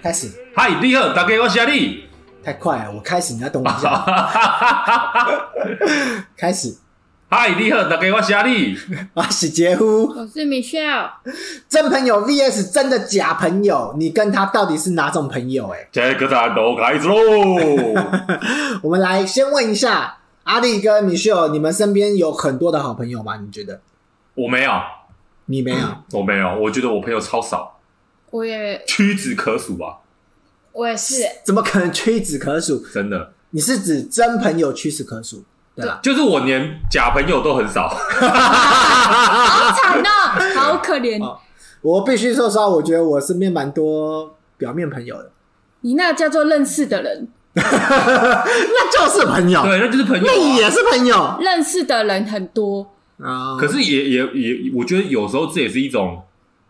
[0.00, 2.04] 开始嗨，你好，大家我是阿力。
[2.44, 4.06] 太快了，我开始，你要等我一下。
[6.38, 6.76] 开始，
[7.28, 8.78] 嗨，你好，大家我是阿力。
[9.14, 11.10] 我是杰夫，我是 Michelle，
[11.68, 15.80] 真朋友 VS 真的假朋友，你跟他到底是哪种朋友、欸？
[15.80, 17.16] 哎，这个战斗开始喽！
[18.82, 23.36] 我们来先问一下阿力跟 Michelle，你们身边有很多的好朋友吗？
[23.44, 23.80] 你觉得？
[24.34, 24.72] 我没有，
[25.46, 25.78] 你没有？
[26.12, 27.78] 我没有，我觉得我朋友超少，
[28.30, 29.98] 我也屈指可数吧。
[30.72, 32.84] 我也是，怎么可能屈指可数？
[32.92, 35.44] 真的，你是指真朋友屈指可数，
[35.76, 36.00] 对吧？
[36.02, 40.08] 就是我连假朋友都很少，好惨哦，
[40.58, 41.22] 好可怜。
[41.24, 41.38] 哦
[41.84, 45.30] 我必须说实话，我觉得我身边蛮多表面朋友的，
[45.82, 51.36] 你那叫做认识的人， 那就是朋友，对，那就是朋友、啊，那也是朋友。
[51.40, 52.93] 认识的人很多
[53.24, 53.56] 啊。
[53.58, 56.22] 可是也也也，我觉得有时候这也是一种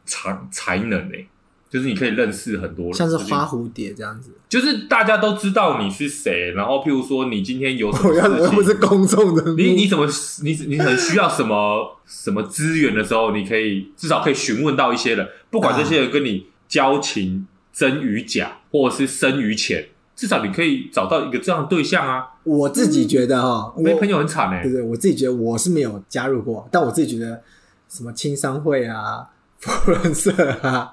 [0.07, 1.29] 才才能诶、欸。
[1.71, 4.31] 就是你可以认识很多人，像是花蝴蝶这样子。
[4.49, 10.07] 就是大家都知道你是谁，然后譬如说你今天有什么 事情，不是公众的，你你怎么
[10.45, 22.27] 你你很需要什么什么资源的时候，你可以至少可以询问到一些人，不管这些人跟你交情真与假，或者是深与浅，至少你可以找到一个这样的对象啊。
[22.45, 27.43] 我自己觉得哈，没朋友很惨哎、欸，对对，我自己觉得我是没有加入过，但我自己觉得
[27.89, 29.25] 什么青商会啊、
[29.59, 30.31] 福人社
[30.63, 30.93] 啊。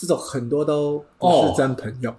[0.00, 2.14] 这种很多都不是真朋友，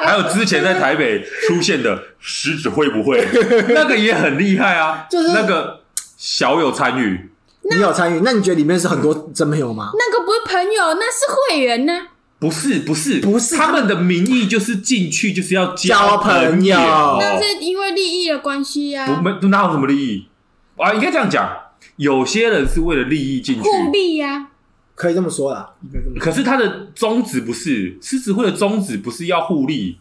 [0.00, 3.22] 还有之前在台北出现的食指会不会？
[3.68, 5.80] 那个也很厉害啊，就是那个
[6.16, 7.30] 小有参与，
[7.70, 8.20] 你有参与？
[8.24, 9.90] 那你觉得里面是很多真朋友吗？
[9.92, 12.06] 那个不是朋友，那是会员呢、啊？
[12.38, 16.76] 不是，不是，不是，他们的名义就是进去就是要交朋友，
[17.20, 19.16] 那是因为利益的关系呀、啊。
[19.16, 20.28] 不，没，哪有什么利益
[20.76, 20.94] 啊？
[20.94, 21.50] 应该这样讲，
[21.96, 24.48] 有些人是为了利益进去，互利呀、啊。
[24.94, 25.70] 可以这么说啦，
[26.18, 29.98] 可是他的宗旨不是狮子会的宗旨，不是要互利。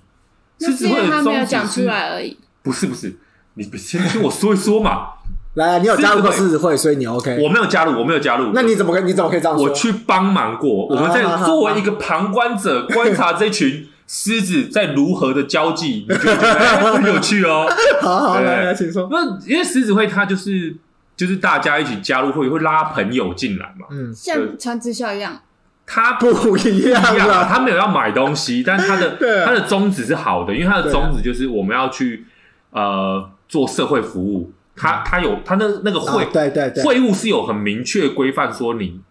[0.59, 2.35] 狮子会的宗旨他没有讲出来而已。
[2.63, 3.15] 不是不是，
[3.53, 5.09] 你先听我说一说嘛。
[5.57, 7.39] 来，你有加入过狮子会，所以你 OK。
[7.43, 8.51] 我没有加入，我没有加入。
[8.53, 9.03] 那你怎么可以？
[9.03, 9.67] 你怎么可以这样说？
[9.67, 17.67] 我去帮忙过，我们在作为一个旁观者观察这群狮子在如何的交际，你觉得很有趣哦。
[18.01, 19.07] 好好来来，请说。
[19.11, 20.75] 那因为狮子会，它就是。
[21.17, 25.35] 就是大家一起加入会会拉朋友进来嘛，嗯，像传直销一样，
[25.83, 32.27] 他不一样啊，他没有要买东西，但他的 他的宗旨是好的，因为他的宗旨就是我们要去
[32.69, 39.01] 呃做社会服务，他他有他那那个会对对对会务是有很明确规范，说你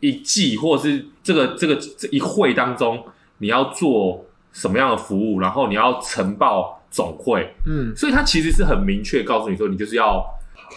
[0.00, 3.04] 一季或者是这个这个这一会当中
[3.38, 10.24] 你要做什么样的服务，然后你要呈报总会，嗯，所以他其实是很明确告诉你说，你就是要。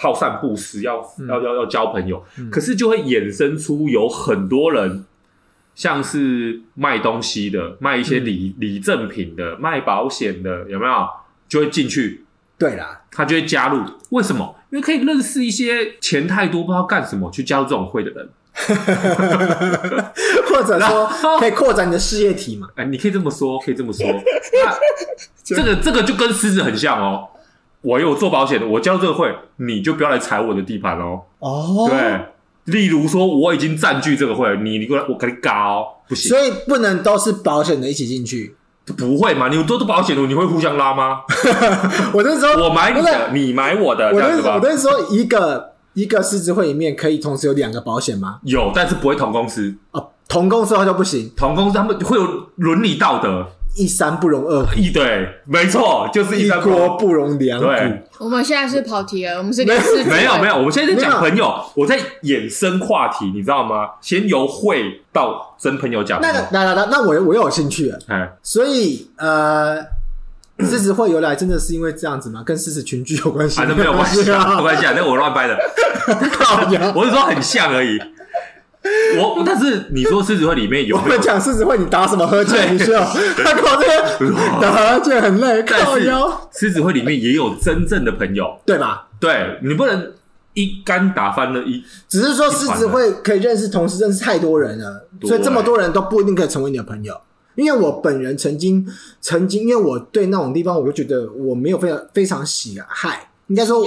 [0.02, 5.04] 好善布施，要要要要交朋友，嗯、可是就会衍生出有很多人，
[5.74, 11.10] 像是卖东西的、卖一些礼礼赠品的、卖保险的，有没有？
[11.50, 12.24] 就会进去。
[12.60, 13.82] 对啦，他就会加入。
[14.10, 14.56] 为什么？
[14.70, 18.30] 因为可以认识一些钱太多不知道干什么去加入这种会的人，
[20.48, 21.10] 或者说
[21.40, 22.68] 可以扩展你的事业体嘛？
[22.76, 24.06] 哎，你可以这么说，可以这么说。
[24.66, 24.78] 那
[25.44, 27.30] 这个这个就跟狮子很像哦。
[27.82, 31.22] 我有做保险的，我交这个会，你就不要来踩我的地盘喽。
[31.40, 32.26] 哦，对，
[32.66, 36.28] 例如说我已经占据这个会，你你过来，我给你搞哦，不行。
[36.30, 38.56] 所以不能都是保险的一起进去，
[38.94, 39.48] 不会嘛？
[39.50, 41.22] 你有多多保险的，你会互相拉吗？
[42.14, 44.52] 我那时候我买你的，你买我的，我那时候。
[44.52, 48.40] 我那时候一个一个狮子会里面可以同时有两个保险吗？
[48.44, 50.10] 有，但是不会同公司哦。
[50.28, 53.48] 同公司的话就不行，同公司他们会有伦理道德。
[53.80, 57.68] 一山不容二虎， 一对，没错，就是一山一锅不容两虎。
[58.20, 63.92] 我们现在是跑题了，我们是没有没有没有，我们现在在讲朋友，我在衍生话题，你知道吗？
[64.02, 66.20] 先由会到真朋友讲。
[66.22, 67.98] 那个，那那那那我我又有兴趣了。
[68.08, 69.78] 哎，所以呃，
[70.60, 72.44] 狮子会由来真的是因为这样子吗？
[72.46, 73.56] 跟狮子群聚有关系？
[73.56, 75.58] 反正没有关系啊， 没关系啊，那我乱掰的。
[76.94, 77.98] 我是说很像而已。
[79.18, 82.74] 我但是你说狮子会里面有，有，我们讲狮子会，你打什么呵欠？
[82.74, 83.04] 你需要
[83.44, 84.32] 他搞这个
[84.62, 86.50] 打呵欠很累，靠腰。
[86.54, 89.08] 狮子会里面也有真正的朋友，对吧？
[89.20, 90.14] 对，你不能
[90.54, 97.20] 一竿打翻了一，只是说狮子会可以认识，同时认识太多人了，所以这么多人都不一定可以成为你的朋友。
[97.56, 98.88] 因为我本人曾经
[99.20, 103.86] 曾经，因为我对那种地方，我就觉得我没有非常非常喜爱，应该说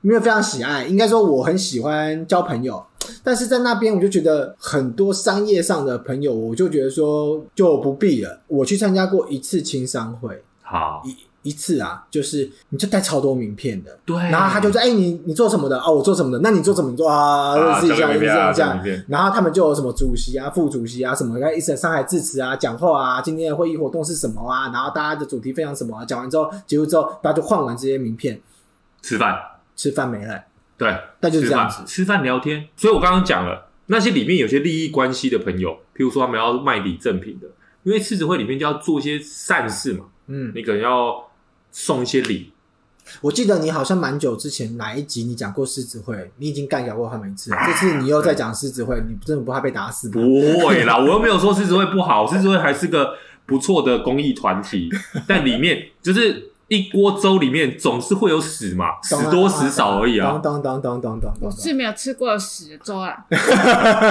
[0.00, 2.82] 没有非常喜爱，应该说我很喜欢交朋友。
[3.24, 8.40] 但是在那边，我就觉得很多商业上的朋友，我就觉得说就不必了。
[8.46, 11.16] 我去参加过一次青商会，好一
[11.48, 15.80] 一次啊，就是你就带超多名片的，对然后他就说：“哎、你你做什么的？
[15.80, 16.38] 哦，我做什么的？
[16.40, 16.90] 那你做什么？
[16.90, 19.04] 你做啊，啊认识一下，认识一下。
[19.08, 24.70] 然后他们就有什么主席啊、副主席啊什么，一直上海致辞啊、讲话啊，今天的会议活动是什么啊？
[24.70, 26.04] 然后大家的主题非常什么、啊？
[26.04, 28.38] 讲完之后，结束之后，大家就换完这些名片，
[29.00, 29.34] 吃饭，
[29.78, 30.44] 吃饭没了。
[30.76, 32.68] 对，那就这样子吃饭聊天。
[32.76, 37.48] 所以我刚刚讲了，那些里面有些利益关系的朋友，譬如说他们要卖礼赠品的，
[37.84, 41.30] 因为狮子会里面就要做一些善事嘛，嗯，你可能要
[41.72, 42.52] 送一些礼。
[43.22, 47.56] 我记得你好像蛮久之前哪一集你讲过狮子会，你已经干掉过他们一次了。
[47.66, 50.12] 这次你又在讲狮子会，你真的不怕被打死吗？
[50.12, 53.14] 不会啦，我又没有说狮子会不好，狮子会还是个
[53.46, 54.90] 不错的公益团体，
[55.26, 60.32] 但里面就是一锅粥里面总是会有屎嘛，屎多屎少而已啊。
[60.42, 63.16] 当当当当当当当，我是没有吃过屎的粥啊，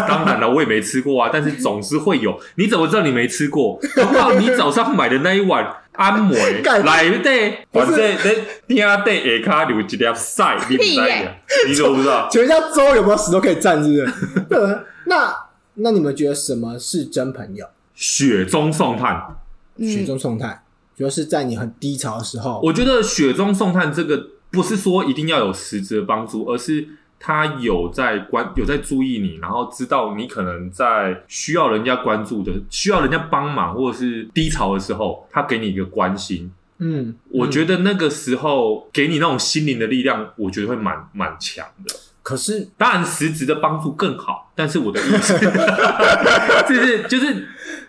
[0.08, 2.40] 当然了，我也没吃过啊，但是总是会有。
[2.56, 3.80] 你怎么知道你没吃过？
[3.96, 8.36] 搞不好你早上买的那一碗 安梅干来的，不是反正
[8.68, 11.42] 你顶底下骹留一粒屎，你不知道屁耶？
[11.68, 12.28] 你怎么不知道？
[12.32, 14.80] 请问一下粥有没有屎都可以蘸，是不是？
[15.06, 15.36] 那
[15.76, 17.68] 那你们觉得什么是真朋友？
[17.94, 19.38] 雪中送炭。
[19.80, 20.64] 雪嗯，中送炭，
[20.98, 26.88] 主要是在你很低潮的时候，我觉得雪中送炭这个不是说一定要有实质的帮助，而是
[27.20, 36.52] 他有在关有在注意你，然后知道你可能在需要人家关注的、需要人家帮忙或者是低潮的时候，他给你一个关心。
[36.80, 41.96] 嗯，我觉得那个时候给你那种心灵的力量，我觉得会蛮蛮强的。
[42.22, 45.34] 可是当然，实质的帮助更好，但是我的意思
[46.68, 47.48] 就是就是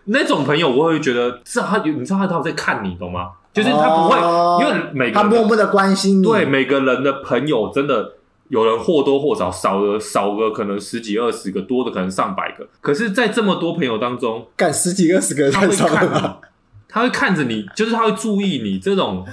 [0.08, 3.30] 那种朋友，我会觉得至少他有，你知道他到底在看你，懂吗？
[3.52, 8.12] 就是他不会，哦因为每个人他默默的关心你，对每个人的朋友，真的
[8.48, 12.66] 有人或多或少少的少个可能十几二十个，多的可能上百个。
[12.80, 16.38] 可是，在这么多朋友当中，干十几二十个他会太少了看吧？
[16.40, 16.48] 你，
[16.88, 19.26] 他会看着你，就是他会注意你，这种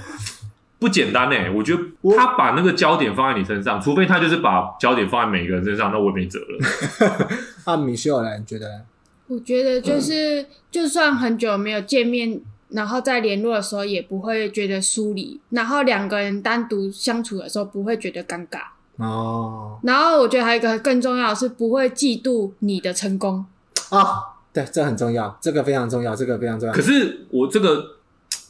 [0.78, 1.80] 不简单哎、我觉得
[2.16, 7.28] 他把那个焦点放在你身上，除非他就是把焦点放在每个人身上，那我也没辙了。
[7.64, 8.80] 啊，米秀来，你觉得呢？
[9.28, 18.60] 我觉得就是，就算很久没有见面，然后在联络的时候也不会觉得疏离，然后两个人单独相处的时候不会觉得尴尬，
[18.96, 23.44] 哦然后我觉得还有一个更重要的是不会嫉妒你的成功。
[23.90, 26.80] 啊，对，这很重要，这个非常重要，这个非常重要可。
[26.80, 27.96] 是我这个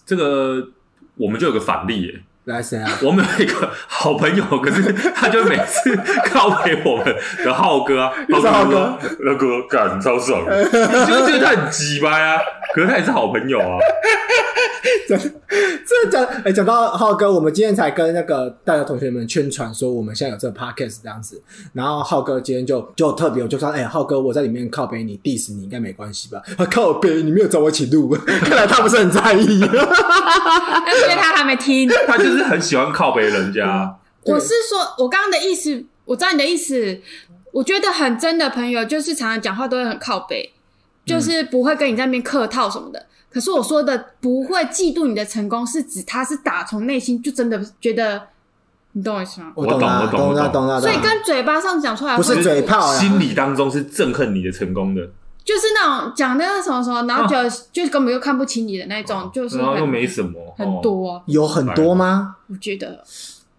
[0.05, 0.69] 这个，
[1.17, 2.89] 我们就有个反例耶、来谁啊？
[3.03, 5.97] 我们有一个好朋友，可是他就每次
[6.31, 7.15] 靠给我们
[7.45, 12.41] 的浩哥啊， 又是浩哥，那个干超爽 就觉得他很鸡掰啊，
[12.73, 13.79] 可是他也是好朋友啊。
[15.09, 21.41] 这讲哎，讲到浩哥，我们今天才跟那个大学同学们宣传说，我们现在有这个 podcast 这样子。
[21.73, 26.43] 然后浩哥今天就就特别，我就说，哎、浩哥，我在里面靠北你 diss 你应该没关系吧？
[26.59, 29.63] 他 靠北，你没有找我一起录，看来他不是很在意。
[29.63, 31.89] 而且他还没听。
[32.07, 37.01] 他就是很喜欢靠北人家， 我是说，我刚刚的意思，我知道你的意思。
[37.53, 40.53] 我觉得很真的朋友，就是常常讲话都会很靠北，
[41.07, 43.07] 就是不会跟你在那边客套什么的。
[43.31, 48.21] 可是我说的不会嫉妒你的成功，是指他是打从内心就真的觉得，
[48.93, 49.53] 你懂我意思吗？
[49.55, 50.81] 我懂了，我懂我懂懂了。
[50.81, 55.03] 所以跟嘴巴上讲出来不是嘴炮，心里当中是憎恨你的成功的，
[55.45, 57.37] 就是那种讲那个什么什么，然后就、
[57.73, 61.23] 就根本就看不起你的那种，就是很然后又没什么，哦很多、啊。
[61.27, 62.37] 有很多吗？
[62.49, 63.05] 我觉得，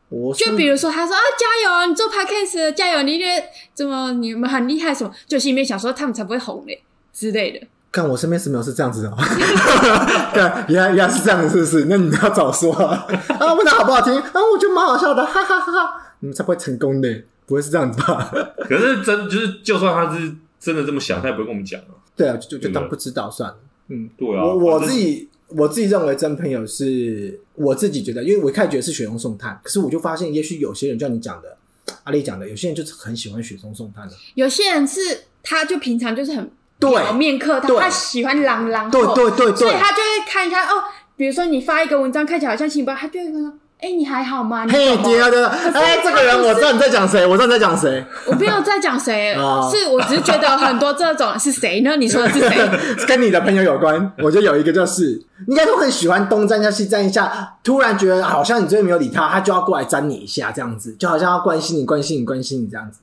[0.09, 3.43] 我就比如说他说啊，加油啊，你做 podcast 加油，你觉得
[3.75, 6.81] 怎么你们很厉害什么，就心里面想说他们才不会红嘞
[7.17, 7.65] 之类的。
[7.89, 9.15] 看我身边是没有是这样子的、哦，
[10.35, 11.85] 对，原来原来是这样子，是不是？
[11.85, 13.07] 那你要早说啊！
[13.39, 14.31] 啊，问他好不好听啊？
[14.53, 16.01] 我觉得蛮好笑的，哈哈哈哈！
[16.19, 18.29] 你们才不会成功的，不会是这样子吧？
[18.69, 21.97] 可是真就是，就算他是真的这么想，他也不会跟我们讲啊。
[22.15, 23.57] 对啊，就就就当不知道算了。
[23.87, 31.57] 嗯，对啊，我我自己我自己认为真朋友是我自己觉得，因为我一开始觉得是雪中送炭，可是我就发现，也许有些人就像你讲的，
[32.03, 34.13] 阿丽讲的，有些人就是很喜欢雪中送炭的。
[34.35, 34.99] 有些人是
[35.41, 40.83] 他就平常就是很对表面客套，他喜欢朗朗对口对对对，所以他就会看一下哦，
[41.15, 44.65] 比如说你发一个文章看起来好像情报，他就会说，哎、你还好吗？
[44.65, 48.03] 你嘿，对啊对啊，哎，这个人我知道你在讲谁，我知道你在讲谁。
[48.25, 51.95] 我没有在讲谁， 哦是我只是觉得很多这种是谁呢？
[51.95, 52.69] 你说的是谁？
[53.07, 62.99] 跟你的朋友有关，我觉得有一个就是，应该都很喜欢东沾一下西沾一下，突然觉得好像你最近没有理他，他就要过来沾你一下，这样子，就好像要关心你、关心你、关心你这样子。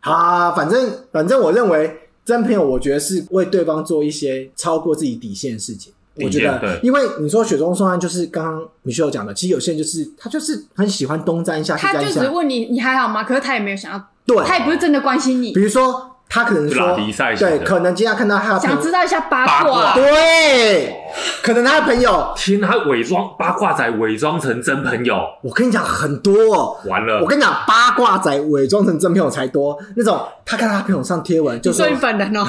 [0.00, 5.92] 好啊，反正反正我认为真朋友，我觉得是为对方做一些超过自己底线的事情。
[6.16, 13.24] 我觉得因为你说雪中送炭，就是刚刚米秀讲的，其实有些人就是他就是很喜欢东沾一下西他沾一下，就只问你你还好吗？
[13.24, 15.60] 可是他也没有想要，对，他也不是真的关心你比。
[15.62, 16.96] 如说他可能说
[17.38, 19.92] 对，可能今天看到他的朋友想知道一下八八卦。
[19.92, 20.96] 卦，对，
[21.42, 26.80] 可能他的朋友，天，他伪装八卦仔，伪装成真朋友，我跟你讲很多哦。
[26.86, 27.20] 完了。
[27.20, 29.78] 我，跟你讲，八卦仔伪装成真朋友才多。
[29.94, 32.46] 那种他看他朋友上贴文，就说就说你本人哦，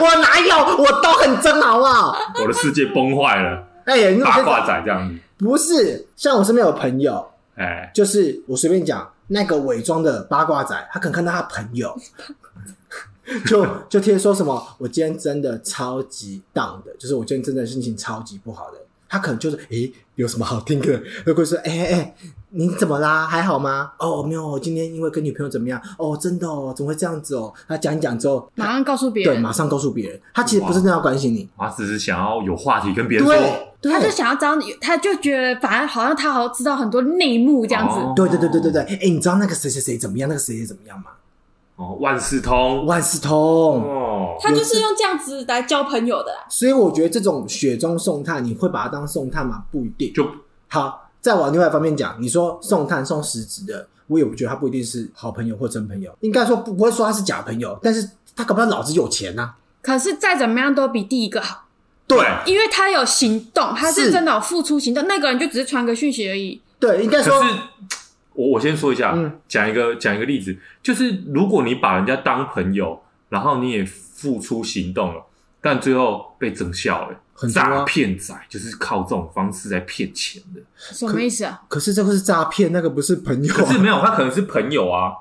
[0.00, 2.16] 我哪有，我都很真，好不好？
[2.40, 5.06] 我的世界崩坏了，哎八卦仔这样。
[5.06, 7.26] 子，不是，像我身边有朋友，
[7.58, 11.96] 哎，就是我随便讲，那个伪装的八卦仔，他可能看到他朋友，
[13.46, 18.78] 就就贴说什么，我今天真的超级 down 的，就是我今天真的心情超级不好的。
[19.08, 21.00] 他可能就是，诶，有什么好听的？
[21.24, 22.14] 如果说，哎哎哎，
[22.56, 23.26] 你怎么啦？
[23.26, 23.90] 还好吗？
[23.98, 25.80] 哦，没有，我今天因为跟女朋友怎么样？
[25.98, 27.52] 哦，真的哦，怎么会这样子哦？
[27.66, 33.34] 他讲一讲之后，马上告诉别人对，人，马上告诉别人，他其实不是真的要关心你，他只是想要有话题跟别人说，
[33.80, 37.98] 对，他就想要知道你，他就觉得反而好像他好像知道很多内幕这样子。
[37.98, 40.28] 哦对对对对对对，哎，你知道那个谁谁谁怎么样？
[40.28, 41.06] 那个谁谁怎么样吗？
[41.76, 43.34] 哦，万事通，万事通。
[43.34, 46.46] 哦，他就是用这样子来交朋友的啦。
[46.48, 49.64] 所以我觉得这种雪中送炭，你会把它当送炭吗？
[49.72, 50.12] 不一定。
[50.14, 50.24] 就
[50.68, 56.14] 好，再往另外一方面讲，你说送炭送实质的，我也不觉得他不一定是好朋友或真朋友。
[56.20, 59.56] 应该说不不会说他是假朋友，但是他搞不好脑子有钱呐、啊。
[59.80, 61.64] 可是再怎么样都比第一个好，
[62.06, 65.02] 对因为他有行动，他是是真的有付出行动。
[65.08, 66.60] 那个人就只是传个讯息而已。
[66.78, 67.54] 对，应该说可是
[68.34, 73.00] 我我先说一下，嗯讲一个讲一个例子，就是如果你把人家当朋友，
[73.30, 75.24] 然后你也付出行动了，
[75.64, 80.60] 但最后被整笑了，很多啊诈骗仔就是靠这种方式在骗钱的。
[80.76, 81.62] 什么意思啊？
[81.68, 83.56] 可是这个是诈骗，那个不是朋友、啊。
[83.56, 85.14] 可是没有，他可能是朋友啊，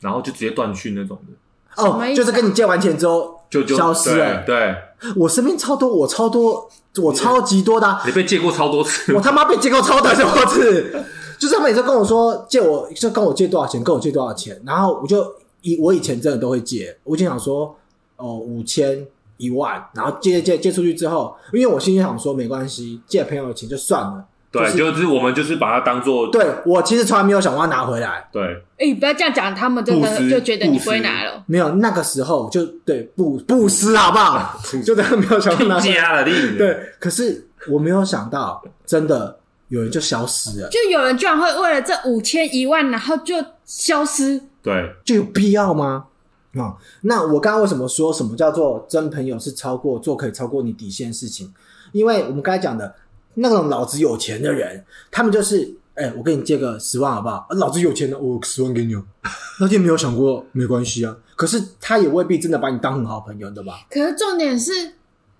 [0.00, 4.42] 然后就直接断讯那种的，哦什么意，思啊就是跟你借完钱之后就就消失了。
[4.42, 10.10] 对，对我身边超多，我超多，我超级多的啊、你被借过超多次我，他妈被借过超多
[10.46, 11.04] 次，
[11.38, 15.24] 就是他每次跟我说借我，就跟我借多少钱，跟我借多少钱，然后我就
[15.62, 17.76] 以我以前真的都会借，我就想说
[18.16, 28.42] 哦五千一万，然后借借借出去之后，因为我心里想说没关系，借朋友的钱就算了，对，就是就是我们就是把它当做对我其实从来没有想过要拿回来，对
[28.78, 31.42] 哎、你不要这样讲，他们真的就觉得你不会拿了。
[31.46, 34.58] 没有那个时候就对布布施好不好？
[34.84, 39.36] 就真的没有想过拿回来，加了力，对，可是我没有想到真的
[39.68, 44.40] 有人就消失了，就有人居然会为了这五千一万，然后就消失。
[44.62, 46.06] 对，就有必要吗？
[46.54, 51.52] 啊、哦，那我刚刚为什么说什么叫做真朋友是超过做可以超过你底线的事情？
[51.92, 52.94] 因为我们刚才讲的
[53.34, 57.46] 那种老子有钱的人，他们就是，哎、欸，我跟你借个十万好不好？
[57.48, 59.04] 啊、老子有钱的，我十万给你哦。
[59.60, 61.16] 那就没有想过没关系啊。
[61.36, 63.86] 可是他也未必真的把你当很好朋友，对吧？
[63.90, 64.94] 可是重点是，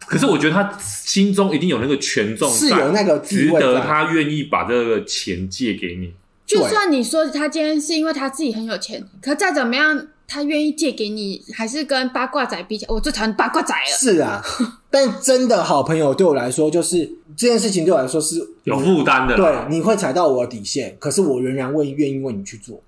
[0.07, 6.13] 可是我觉得他心中一定有那个权重，是有那个值得他愿意把这个钱借给你。
[6.47, 13.87] 就算你说他今天是因为他自己很有钱，可再怎么样，他愿意借给你，还是跟八卦仔比起来，我最讨厌八卦仔了。
[13.87, 14.43] 是啊，
[14.91, 17.05] 但真的好朋友对我来说，就是
[17.37, 22.81] 这件事情对我来说是有负担的啦，对，你会踩到我的底线，可是我仍然会愿意为你去做。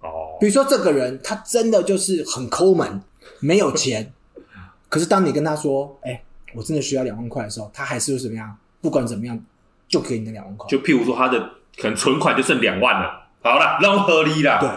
[0.00, 3.00] 哦，比如说这个人，他真的就是很抠门，
[3.40, 4.12] 没有钱。
[4.88, 6.22] 可是当你跟他说：“哎、欸，
[6.54, 8.54] 我真的需要两万块”的时候，他还是会怎么样？
[8.82, 9.38] 不管怎么样，
[9.88, 10.68] 就给你那两万块。
[10.68, 11.38] 就譬如说他的
[11.78, 14.58] 可能存款就剩两万了，好了，让合理啦。
[14.60, 14.68] 对，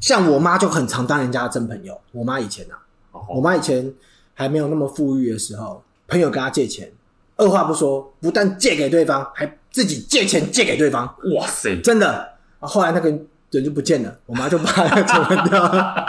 [0.00, 2.00] 像我妈就很常当人家的真朋友。
[2.12, 2.76] 我妈以前啊，
[3.12, 3.92] 哦我妈以前
[4.34, 6.92] 还没有那么富裕的时候，朋友跟她借钱，
[7.36, 11.06] 二话不说，不但借给对方，还自己借钱借给对方。
[11.34, 12.34] 哇塞，真的。
[12.60, 16.06] 后来那个人就不见了，我妈就把那个钱还掉了。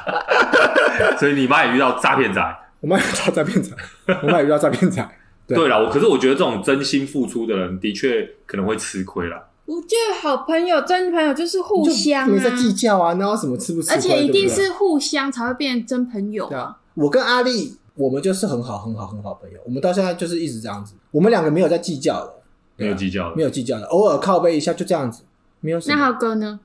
[1.19, 2.41] 所以你妈也遇到诈骗仔。
[2.81, 3.75] 我妈也遇到诈骗仔，
[4.21, 5.09] 我妈也遇到诈骗仔。
[5.47, 9.43] 对对了，我可是我觉得这种真心付出的人，的确可能会吃亏啦。
[9.65, 13.91] 我觉得好朋友、真朋友就是互相没在啊，计较啊，哪有什么吃不吃？
[13.91, 16.77] 而且一定是互相才会变成真朋友对啊。
[16.93, 19.59] 我跟阿丽，我们就是很好、很好、很好朋友。
[19.65, 22.33] 我们到现在就是一直这样子，我们两个没有在计较的，
[22.77, 25.23] 没有计较的没有计较的，偶尔靠背一下就这样子，
[25.61, 25.97] 没有什么。
[25.97, 26.59] 那浩哥呢？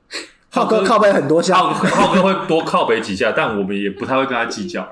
[0.50, 4.86] 浩哥靠背很多下，浩浩哥会多靠背几下，但我们也不太会跟他计较。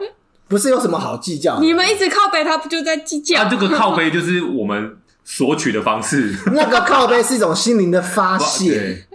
[0.46, 1.60] 不是有什么好计较。
[1.60, 3.42] 你们一直靠背，他不就在计较？
[3.42, 4.96] 啊，这个靠背就是我们
[5.30, 6.34] 索取的方式。
[6.54, 9.06] 那个靠背是一种心灵的发泄，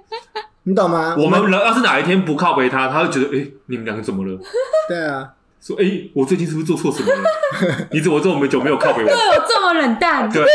[0.62, 1.15] 你懂吗？
[1.17, 4.39] 我们要是哪一天不靠背他，他会觉得，哎、你们两个怎么了？
[4.88, 7.88] 对啊，说，哎、我最近是不是做错什么了？
[7.91, 9.10] 你怎么这么久没有靠背我？
[9.10, 10.46] 对我这么冷淡，对，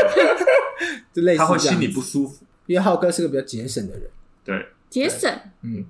[1.13, 2.45] 就类似他会心里不舒服。
[2.67, 4.03] 因为浩哥是个比较节省的人。
[4.45, 5.29] 对，节省。
[5.63, 5.85] 嗯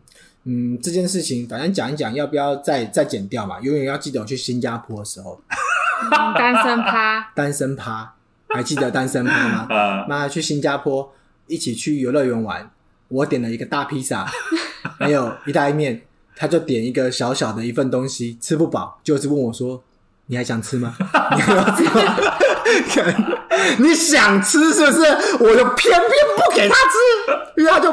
[0.44, 3.60] 嗯，这件事情反正讲一讲，要不要再再剪掉嘛？
[3.60, 5.38] 永远要记得我去新加坡的时候，
[6.38, 8.14] 单身趴，单身趴，
[8.48, 9.66] 还记得单身趴吗？
[9.74, 11.12] 啊、妈去新加坡
[11.46, 12.70] 一起去游乐园玩，
[13.08, 14.26] 我点了一个大披萨，
[14.98, 16.02] 还有意大利面，
[16.34, 19.82] 他就点一个小小的一份东西，吃不饱，就是问我说
[20.26, 20.94] ：“你还想吃吗？
[21.36, 22.16] 你还要吃吗？
[23.78, 25.00] 你想吃是不是？
[25.40, 27.92] 我就偏偏不给他吃，因为他就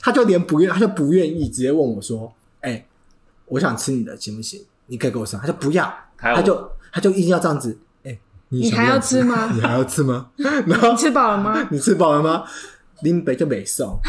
[0.00, 2.86] 他就连不愿，他就不愿意，直接问我说：‘哎、欸，
[3.46, 4.60] 我想吃你的，行不行？
[4.86, 7.76] 你可以给我上。’他就不要，他就他就一定要这样子。
[8.50, 9.50] 你还要吃吗？
[9.52, 10.26] 你还要吃吗？
[10.66, 11.66] 然后你吃饱了吗？
[11.70, 12.44] 你吃饱了吗？
[13.02, 13.98] 林北就没送。”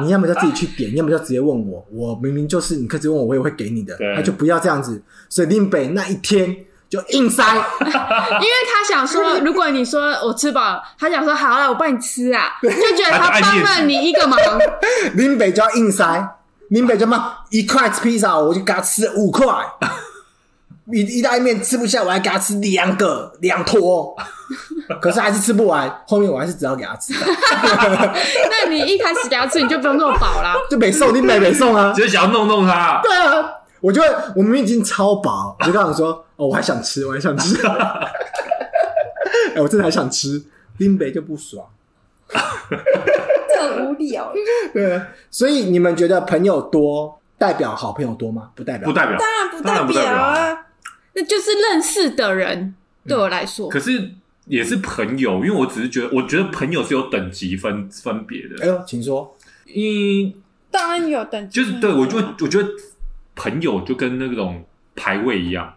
[0.00, 1.84] 你要么就自己去点，要么就直接问我。
[1.92, 3.96] 我明明就是你，可以直接问我，我也会给你的。
[4.16, 5.02] 他就不要这样子。
[5.28, 6.56] 所以林北那一天
[6.88, 14.38] 就硬塞，因为他想说，如果你说我吃饱，他想说好了，我帮你吃啊，就觉得他帮了你一个忙。
[15.14, 16.36] 林北就要硬塞，
[16.68, 19.46] 林北就骂一块吃披萨，我就给他吃五块。
[20.90, 24.14] 意意大利面吃不下，我还给他吃两个两坨，
[25.00, 25.88] 可是还是吃不完。
[26.08, 27.12] 后面我还是只要给他吃。
[27.22, 33.00] 那你一开始给他吃，你就不用那么饱啦，就没送，你没没送啊， 就是想要弄弄他。
[33.02, 33.48] 对啊，
[33.80, 34.02] 我就
[34.34, 37.56] 我明明已经超饱，我就跟他说：“哦，我还想吃，我还想吃。”
[39.54, 40.42] 哎，我真的还想吃，
[40.78, 41.64] 林北就不爽，
[42.28, 44.32] 这很无聊。
[44.72, 48.50] 对，所以你们觉得朋友多代表好朋友多吗？
[48.56, 49.16] 不代表，不代表，
[49.62, 50.58] 当然不代表啊。
[51.14, 52.74] 那就是认识的人，
[53.06, 54.12] 对我来说，嗯、可是
[54.46, 58.62] 也是朋友，因为我只是觉得，我觉得朋友是有等级分分别的。
[58.62, 59.36] 哎呦，请说。
[59.74, 60.36] 你，
[60.70, 62.68] 当然有等级，就是对我就我觉得
[63.34, 64.64] 朋友就跟那种
[64.96, 65.76] 排位一样，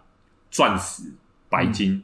[0.49, 1.03] 钻石、
[1.49, 2.01] 白金、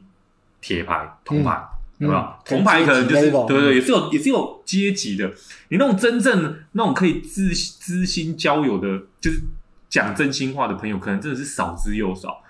[0.60, 1.62] 铁、嗯、牌、铜牌，
[1.98, 2.34] 有没有？
[2.44, 5.32] 铜牌可能就是对对对，也是有也是有阶级的。
[5.68, 9.40] 你那种真正那种可以知知心交友的，就是
[9.88, 12.41] 讲真心话的朋友，可能真的是少之又少。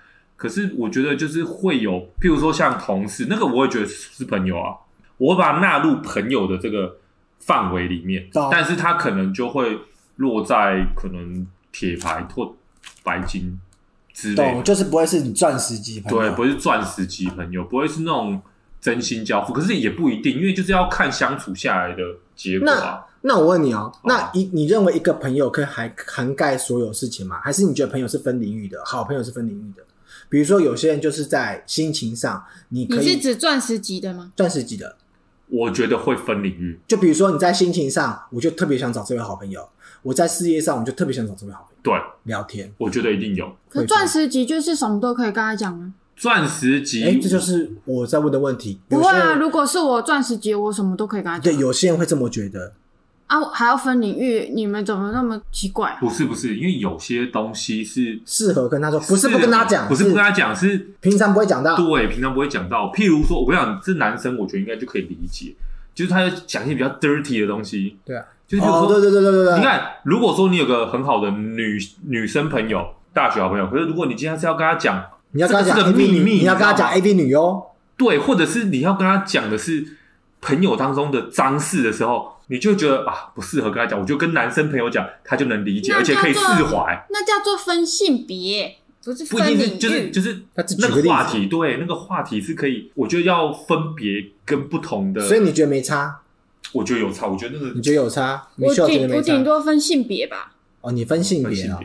[0.43, 4.75] 可是我觉得就是会有，譬如说像同事，那个我也觉得是朋友啊，
[5.15, 6.97] 我会把它纳入朋友的这个
[7.39, 9.79] 范围里面，哦、但是他可能就会
[10.17, 12.53] 落在可能铁牌或
[13.03, 13.57] 白金
[14.13, 18.41] 之类，就是不会是你钻石级朋友，对，不会是钻石级朋友，不会是那种
[18.81, 22.03] 真心交付，可是也不一定，因为就是要看相处下来的
[22.35, 23.05] 结果啊。
[23.21, 27.39] 那，那我问你哦，那一你认为一个朋友可以涵涵盖所有事情吗？
[27.41, 28.83] 还是你觉得朋友是分领域的？
[28.83, 29.81] 好朋友是分领域的？
[30.33, 34.31] 比如说，有些人就是在心情上，你可以，你是指钻石级的吗？
[34.35, 34.95] 钻石级的，
[35.47, 36.79] 我觉得会分领域。
[36.87, 39.61] 就比如说你在心情上，我就特别想找这位好朋友；
[40.01, 41.81] 我在事业上，我就特别想找这位好朋友。
[41.83, 41.93] 对，
[42.23, 43.55] 聊天，我觉得一定有。
[43.69, 45.93] 可钻石级就是什么都可以跟他讲吗？
[46.15, 48.79] 钻石级，哎，这就是我在问的问题。
[48.89, 51.43] 不会啊，如果是我钻石级，我什么都可以跟他讲。
[51.43, 52.73] 对，有些人会这么觉得。
[53.33, 55.97] 啊，还要分领域，你们怎么那么奇怪啊？
[55.99, 61.75] 不是不是，因为有些东西是适合跟他说，不是不跟他讲，不是不跟他讲，是平常不会讲到。
[61.75, 62.91] 对，平常不会讲到。
[62.91, 65.55] 譬如说，我跟你讲，这男生我觉得应该就可以理解，
[65.95, 67.97] 就是他要讲一些比较 dirty 的东西。
[68.05, 69.57] 对啊，就是比如说，对对对对对对。
[69.57, 77.65] 你看，如果说你有个很好的女女生朋友，大学好朋友，可是如果你今天是要跟他讲，你要跟他讲秘密，你要跟他讲 AV 女优，
[77.97, 79.97] 对，或者是你要跟他讲的是
[80.39, 82.31] 朋友当中的脏事的时候。
[82.47, 87.05] 你就觉得啊，不适合跟他讲，我就跟男生朋友讲，他就能理解，而且可以释怀。
[87.09, 89.25] 那叫做分性别，不是。
[89.25, 90.45] 不一定是，就是就是
[90.79, 95.21] 那个话题，对，那个话题是可以，我觉得要分别跟不同的。
[95.21, 96.19] 所以你觉得没差？
[96.71, 98.47] 我觉得有差，我觉得那个你觉得有差？
[98.57, 100.53] 我顶我顶多分性别吧。
[100.81, 101.79] 哦，你分性别啊？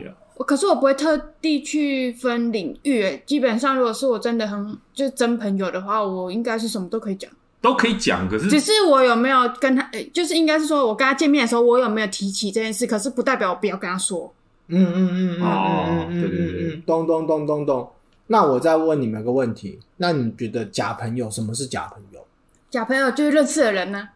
[0.47, 7.29] 可是我不会特地去分领域，基本上如果是我真的很就是真朋友的话，我应该是什么都可以讲。
[7.61, 12.87] 都可以讲，可是只是我有没有跟他，诶，就是应该是说，我跟他见面的时候，我有没有提起这件事？
[12.87, 14.33] 可是不代表我不要跟他说。
[14.67, 17.91] 嗯嗯嗯嗯哦，对对对，咚咚咚咚咚。
[18.27, 22.25] 那我再问你们个问题，那你觉得假朋友什么是假朋友？
[22.69, 24.09] 假朋友就是认识的人呢？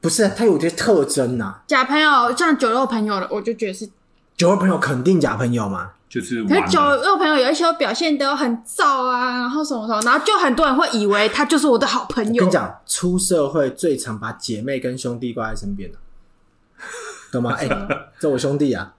[0.00, 1.60] 不是，他有些特征呐。
[1.66, 3.88] 假朋友像酒肉朋友的，我就觉得是
[4.36, 5.92] 酒肉朋友肯定假朋友嘛。
[6.10, 12.32] 就是，可是酒肉朋友有一些表现都很燥啊，然后什么什么，然后就很多人会以为他就是我的好朋友。
[12.32, 15.98] 我跟你讲，出社会最常把姐妹跟兄弟挂在身边的，
[17.30, 17.52] 懂吗？
[17.60, 18.92] 哎、欸，这我兄弟啊，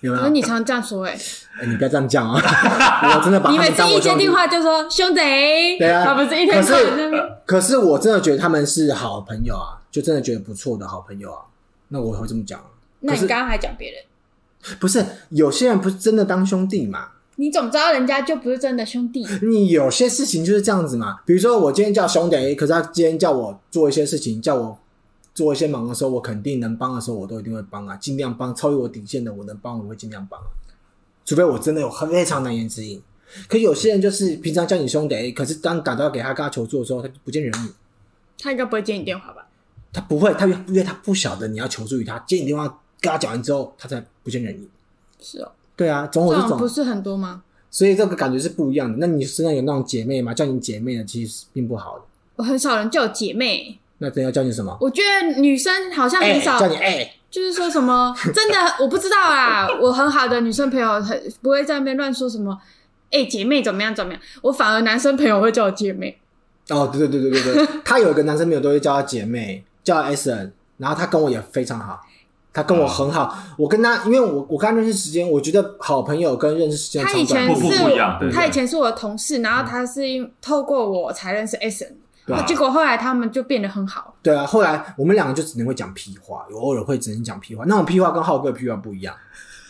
[0.00, 0.28] 有没有？
[0.30, 1.18] 你常这样说、欸，哎，
[1.60, 2.40] 哎，你不要这样讲啊！
[3.18, 3.50] 我真的把。
[3.50, 5.20] 你每次一接电话就说兄弟，
[5.78, 6.58] 对啊，他不是一天。
[6.58, 11.42] 可是，可是我真的觉得他们是好朋友啊，就真的觉得不错的好朋友啊。
[11.88, 12.58] 那我会这么讲。
[13.00, 14.02] 那你刚刚还讲别人？
[14.78, 17.08] 不是有些人不是真的当兄弟嘛？
[17.38, 19.22] 你怎么知道人家就不是真的兄弟。
[19.42, 21.20] 你有些事情就是这样子嘛。
[21.26, 24.78] 比如说我今天叫兄弟，可是他今天叫我做一些事情，叫我
[25.34, 28.54] 做一些忙的时候，我肯定能帮的时候，我都一定会帮啊，尽量帮。
[28.54, 30.46] 超越我底线的，我能帮，我会尽量帮啊。
[31.26, 33.02] 除非我真的有非常难言之隐。
[33.48, 37.74] 可有些人就是平常叫你兄弟，可是当打电话给他跟他求助的时候，他就不见人影。
[38.38, 39.46] 他应该不会接你电话吧？
[39.92, 42.80] 他不会，他因为他不晓得你要求助于他，接你电话。
[43.00, 44.68] 跟他讲完之后，他才不见人影。
[45.20, 46.68] 是哦，对啊，总有这种不。
[46.68, 47.42] 是很多吗？
[47.70, 48.96] 所以这个感觉是不一样的。
[48.98, 50.32] 那你身上有那种姐妹吗？
[50.32, 52.04] 叫你姐妹的其实并不好的。
[52.36, 54.76] 我很少人叫我姐妹，那真要叫你什么？
[54.80, 62.58] 我觉得女生好像很少哎叫你哎、就是说什么 真的我不知道啊，我很好的女生朋友很不会在那边乱说什么，
[63.10, 66.18] 哎、姐妹怎么样怎么样，我反而男生朋友会叫我姐妹。
[66.68, 72.00] 哦，对对对对对对， 他有一个男生朋友都会叫他姐妹，叫 S N，然后他跟我也非常好，
[72.56, 84.14] 他跟我很好，我跟他，因为我我跟他认识时间，我觉得好朋友跟认识时间他以前是不不不一样对对他以前是我的同事，然后他是因透过我才认识 S N，、对啊结果后来他们就变得很好。
[84.22, 89.14] 对啊，后来我们两个就只能会讲屁话，有偶尔会只能讲屁话，那种屁话跟浩哥的屁话不一样，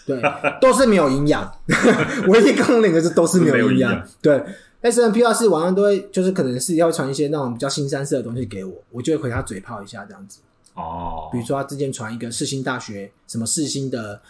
[0.07, 0.23] 对，
[0.63, 1.51] 都是没有营养，
[2.29, 4.41] 唯一刚刚那个是都是没有营养营养，对。
[4.83, 10.39] S N P 话是晚上都会，就是可能是要传一些那种比较新三色的东西给我，我就会回他嘴炮一下这样子。
[10.77, 14.21] 哦比，如说他之前传一个世新大学什么世新的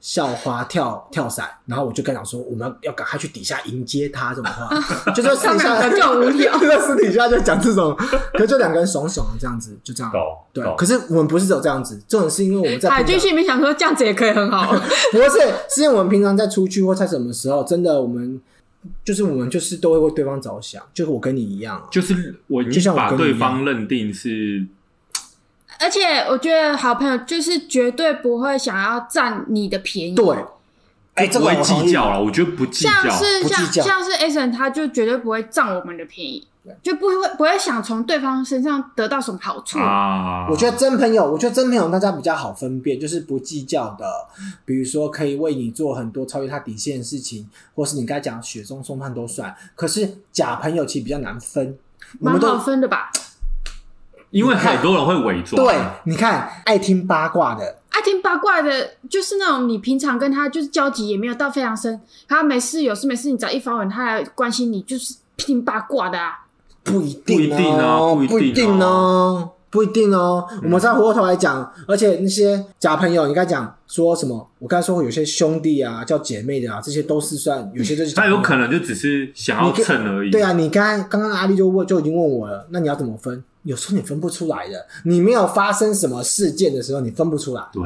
[0.00, 4.68] 校花跳跳伞，然后我就跟他讲说我们要赶快去底下迎接他这种话，
[5.12, 6.56] 就说私底下就很无聊。
[6.60, 7.94] 就在私底下就讲这种，
[8.32, 10.12] 可是就两个人怂怂的这样子，就这样。
[10.12, 10.20] 懂。
[10.52, 14.72] 对，可是我们不是只有这样子，这种是因为我们在海军平常心里面想说，这样子也可以很好。
[15.12, 15.30] 不是，
[15.70, 18.40] 是因为我们平常在出去或在什么时候，真的我们
[19.04, 23.38] 就是我们就是都会为对方着想，就是我跟你一样，就是我已就像经把我跟你一样。
[23.38, 24.64] 对方认定是
[25.78, 30.14] 而且我觉得好朋友就是绝对不会想要占你的便宜。
[30.14, 30.36] 对，
[31.14, 33.10] 哎，这不会个我同意计较了，我觉得不计像较。
[33.10, 36.46] 是像不计较像是 A 神，他就绝对不会占我们的便宜，
[36.82, 39.78] 就不会不会想从对方身上得到什么好处。
[39.78, 44.06] 啊，我觉得真朋友，我觉得真朋友大家比较好分辨，就是不计较的，
[44.64, 49.54] 比如说可以为你做很多超越他底线的事情，或是你该讲雪中送炭都算。
[49.74, 51.78] 可是假朋友其实比较难分，
[52.20, 53.10] 我蛮们都好分的吧？
[54.36, 66.44] 因为很多人会伪装，对，你看爱听八卦的，爱听八卦的，就是那种你平常跟他就是交集也没有到非常深，他没事有事没事，你只要一发文，他来关心你，就是听八卦的啊。
[66.84, 70.46] 不一定不一定啊哦，不一定哦不一定哦。
[70.62, 74.48] 我们再回过头来讲，而且那些假朋友，你刚才讲说什么？
[74.58, 80.30] 我刚才说有些兄弟啊，叫姐妹的啊，这些都是算有些就是他有可能就只是想要蹭而已。
[80.30, 83.42] 对啊，你刚才刚刚阿丽就问就已经问我了，那你要怎么分？
[83.66, 87.82] 有时候你分不出来的，你没有发生什么事件的时候，你分不出来，对，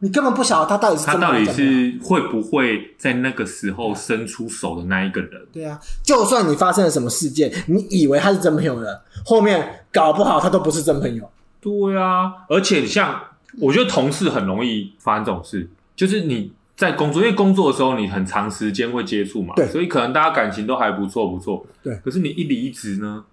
[0.00, 5.40] 你根本不晓得他到底是他到底是会不会在那个时候伸出手的那一个人？
[5.50, 11.28] 对啊，就算你发生了什么事件，你以为他是真朋友的，后面搞不好他都不是真朋友。
[11.60, 13.18] 对啊，而且像
[13.58, 15.66] 我觉得同事很容易发生这种事，
[15.96, 19.66] 就是你在工作，因为工作的时候你很长时间会接触嘛，对。
[19.68, 21.96] 所以可能大家感情都还不错不错，对。
[22.04, 23.24] 可是你一离职呢，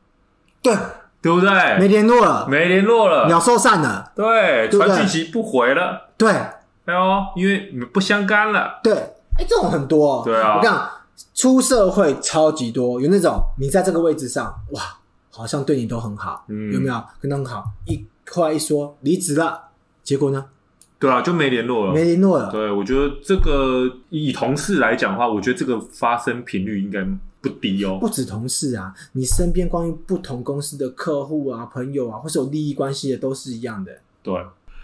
[0.61, 0.73] 对，
[1.21, 1.49] 对不对？
[1.77, 4.87] 没联络了，没联络了，鸟兽散了，对，对不对？
[4.87, 6.31] 传讯息不回了，对。
[6.85, 8.93] 哎呦，因为你们不相干了，对，
[9.37, 10.21] 哎，这种很多、哦。
[10.25, 10.57] 对啊。
[10.57, 10.89] 我跟你讲，
[11.35, 14.81] 出社会超级多，有那种你在这个位置上，哇，
[15.29, 16.73] 好像对你都很好，嗯。
[16.73, 17.03] 有没有？
[17.21, 19.61] 跟他很好，一后来一说离职了，
[20.03, 20.43] 结果呢，
[20.99, 22.49] 对啊，就没联络了，没联络了。
[22.49, 27.05] 对，我觉得这个以同事来讲的话，我觉得这个发生频率应该
[27.41, 27.97] 不低哦。
[27.99, 33.91] 不止同事啊，你身边关于不同公司的客户啊、朋友啊，或是有利益关系的，都是一样的。
[34.23, 34.33] 对，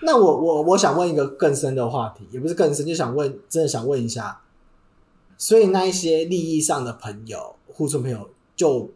[0.01, 4.41] 那我我我想问一个更深的话题，也不是更深，就想问，真的想问一下，
[5.37, 8.89] 所以那一些利益上的朋友、互助朋友，就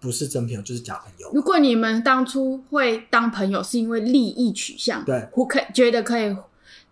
[0.00, 1.28] 不是真朋友，就是假朋友。
[1.34, 6.36] 如果你们当初会当朋友，是因为利益取向，对我可觉得可以，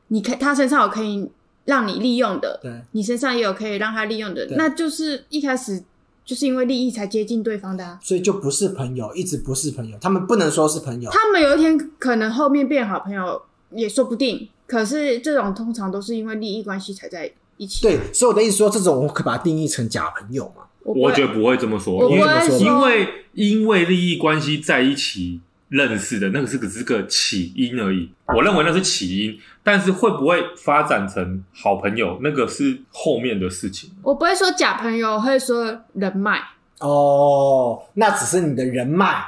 [0.08, 1.30] 你可他身上有可以
[1.64, 5.82] 让你利用的，对，你身上也有可以让他利用的，那就是一开始
[6.26, 7.98] 就是因为利益才接近对方的啊。
[8.02, 11.08] 所以就不是朋友，一直不是朋友，他们不能说是朋友。
[11.10, 17.80] 他们有一天可能后面变好朋友也说不定，可是这种通常都是因为利益关系才在一起。
[17.80, 20.64] 对，所以我的意思说，这种我可以把它定义成假朋友嘛？
[20.82, 22.28] 我觉得不会这么说，不因为
[22.60, 33.90] 因为因为利益关系在一起认识的那个是个是个起因而已，我认为那是起因，但是会不会发展成好朋友，那个是后面的事情。
[34.02, 36.40] 我不会说假朋友，我会说人脉。
[36.80, 39.24] 哦，那只是你的人脉。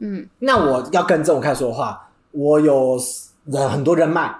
[0.00, 2.98] 嗯，那我要跟这种开始说的话，我有
[3.44, 4.34] 人很多人脉，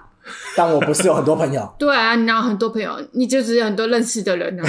[0.56, 1.70] 但我不是有很多朋友。
[1.78, 4.64] 对啊，你哪有很多朋友，你就只有很多认识的人啊，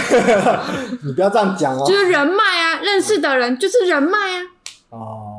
[1.04, 1.86] 你不要这样讲哦。
[1.88, 4.42] 就是人脉啊，认识的人就是人脉啊，
[4.90, 5.33] 哦，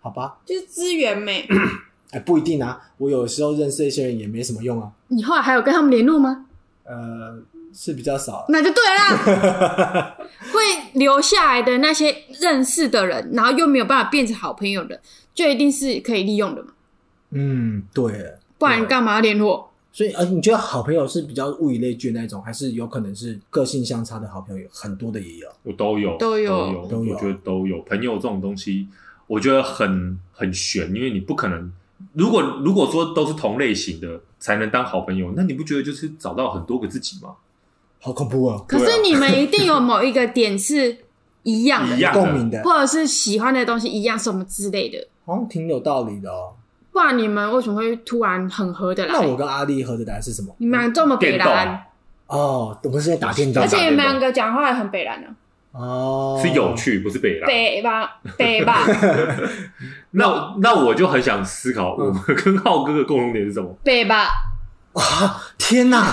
[0.00, 1.46] 好吧，就是资源没。
[2.10, 2.80] 哎，不一定啊。
[2.98, 4.90] 我有时候认识一些人也没什么用啊。
[5.08, 6.46] 你后来还有跟他们联络吗？
[6.84, 7.38] 呃，
[7.72, 8.46] 是比较少。
[8.48, 10.16] 那就对了，
[10.52, 10.60] 会
[10.94, 15.00] 留下来的那些认识的人，然后又没有办法变成好朋友的，
[15.34, 16.72] 就一定是可以利用的嘛，
[17.30, 18.34] 嗯，对。
[18.58, 19.70] 不然干嘛要联络？
[19.92, 24.68] 所以，呃，你觉得好朋友是比较物以类聚那种，还是有可能是个性相差的好朋友？
[24.70, 27.80] 很多的也有，我都有，都有都有，都有我觉得都有。
[27.82, 28.86] 朋友这种东西，
[29.30, 31.72] 我觉得很很悬，因为你不可能，
[32.14, 37.36] 如果如果说都是同类型的才能当好朋友，那你不觉得就是找到很多个自己吗？
[38.00, 38.60] 好恐怖啊！
[38.66, 40.96] 可是你们一定有某一个点是
[41.44, 45.06] 一样的，一样共鸣的，或者是喜欢的东西一样，什么之类的。
[45.24, 46.54] 好像挺有道理的哦。
[46.90, 49.12] 不然你们为什么会突然很合得来？
[49.12, 50.52] 那我跟阿丽合得来是什么？
[50.58, 51.84] 你们俩这么北电蓝
[52.26, 55.28] 动，哦，我们是在打电动而且你们两个讲话也很北蓝呢、
[55.72, 57.46] 哦，是有趣，不是北啦。
[57.46, 58.84] 北吧， 北吧，
[60.12, 63.68] 那那我就很想思考，我们跟浩哥的共同点是什么？
[63.84, 64.28] 北吧。
[64.92, 65.40] 啊！
[65.56, 66.04] 天哪，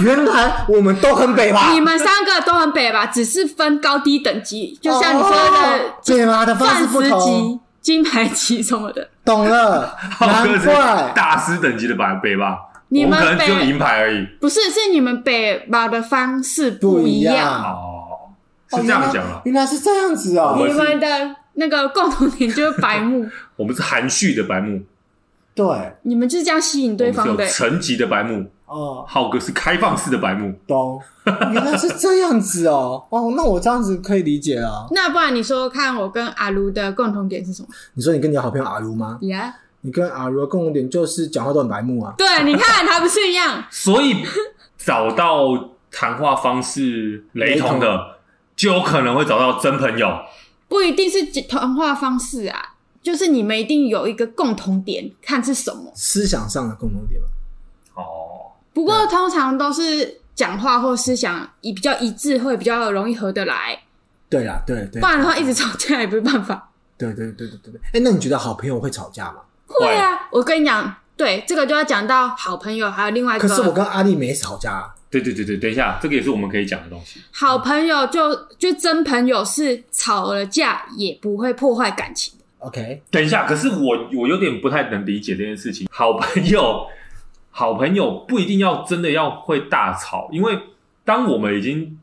[0.00, 1.70] 原来我们都很北吧？
[1.72, 9.08] 你们三个都很北吧，只是分高低等级，就像你说的北吧的方式不同级、，金牌级什么的。
[9.24, 12.58] 懂了，浩哥是难怪大师等级的吧北吧？
[12.88, 14.26] 你们可能只有银牌而已。
[14.40, 18.03] 不是，是你们北吧的方式不一一样哦，
[18.70, 19.40] 是这样讲啊。
[19.44, 20.56] 原来是这样子哦。
[20.58, 21.06] 我你们的
[21.54, 24.82] 那个共同点就是白目， 我们是含蓄的白目，
[25.54, 25.66] 对，
[26.02, 27.46] 你们就是这样吸引对方的。
[27.46, 28.50] 层级的白目。
[28.66, 31.00] 哦，浩哥是开放式的白目，懂，
[31.52, 33.04] 原来是这样子哦。
[33.10, 34.86] 哦，那我这样子可以理解啊。
[34.90, 37.68] 那不然你说看我跟阿卢的共同点是什么？
[37.92, 39.18] 你说你跟你的好朋友阿如吗？
[39.20, 42.14] 呀、你跟阿如的共同点就是讲话都很白目啊。
[42.16, 43.62] 对，你看还不是一样？
[43.70, 44.24] 所以
[44.78, 48.02] 找到谈话方式雷同的，雷
[48.56, 50.08] 就有可能会找到真朋友。
[50.68, 55.92] 不一定是谈话方式啊，就是你们一定有一个共同点，看是什么。
[55.94, 57.26] 思想上的共同点吧。
[57.94, 63.78] 哦，不过通常都是讲话或思想一比较一致，会比较容易合得来。
[64.28, 65.00] 对啦，对对。
[65.00, 66.70] 不然的话，一直吵架也不是办法。
[66.96, 67.80] 对对对对对对。
[67.92, 69.36] 哎，那你觉得好朋友会吵架吗？
[69.66, 73.46] 会啊，我跟你讲，对这个就要讲到好朋友，还有另外一个。
[73.46, 74.94] 可是我跟阿丽没吵架啊。
[75.20, 77.20] 对对对对，等一下，这个也是我们可以讲的东西。
[77.32, 82.44] 好朋友就就真朋友是吵了架也不会破坏感情的。
[82.58, 85.86] OK，等一下，可是我我有点不太能理解这件事情。
[85.90, 86.86] 好朋友，
[87.50, 90.58] 好朋友不一定要真的要会大吵，因为
[91.04, 91.98] 当我们已经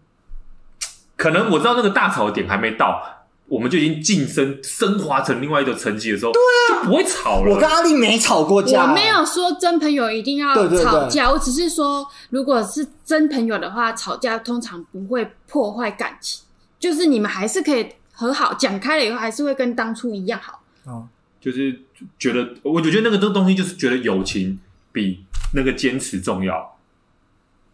[1.15, 3.20] 可能我知道那个大吵的点还没到，
[3.52, 7.54] 我们就已经晋升升华成另外一个层级的时候，对啊，就不会吵了。
[7.54, 8.84] 我跟阿丽没吵过架。
[8.90, 16.46] 我没有说真朋友一定要吵架，我只是说，如果是真朋友的话，吵架通常不会破坏感情，
[16.80, 20.64] 就是你们还是可以和好，讲开了以后还是会跟当初一样好。
[20.86, 21.06] 哦，
[21.42, 21.78] 就是
[22.18, 24.58] 觉得，我就觉得那个东东西就是觉得友情
[24.94, 26.78] 比那个坚持重要。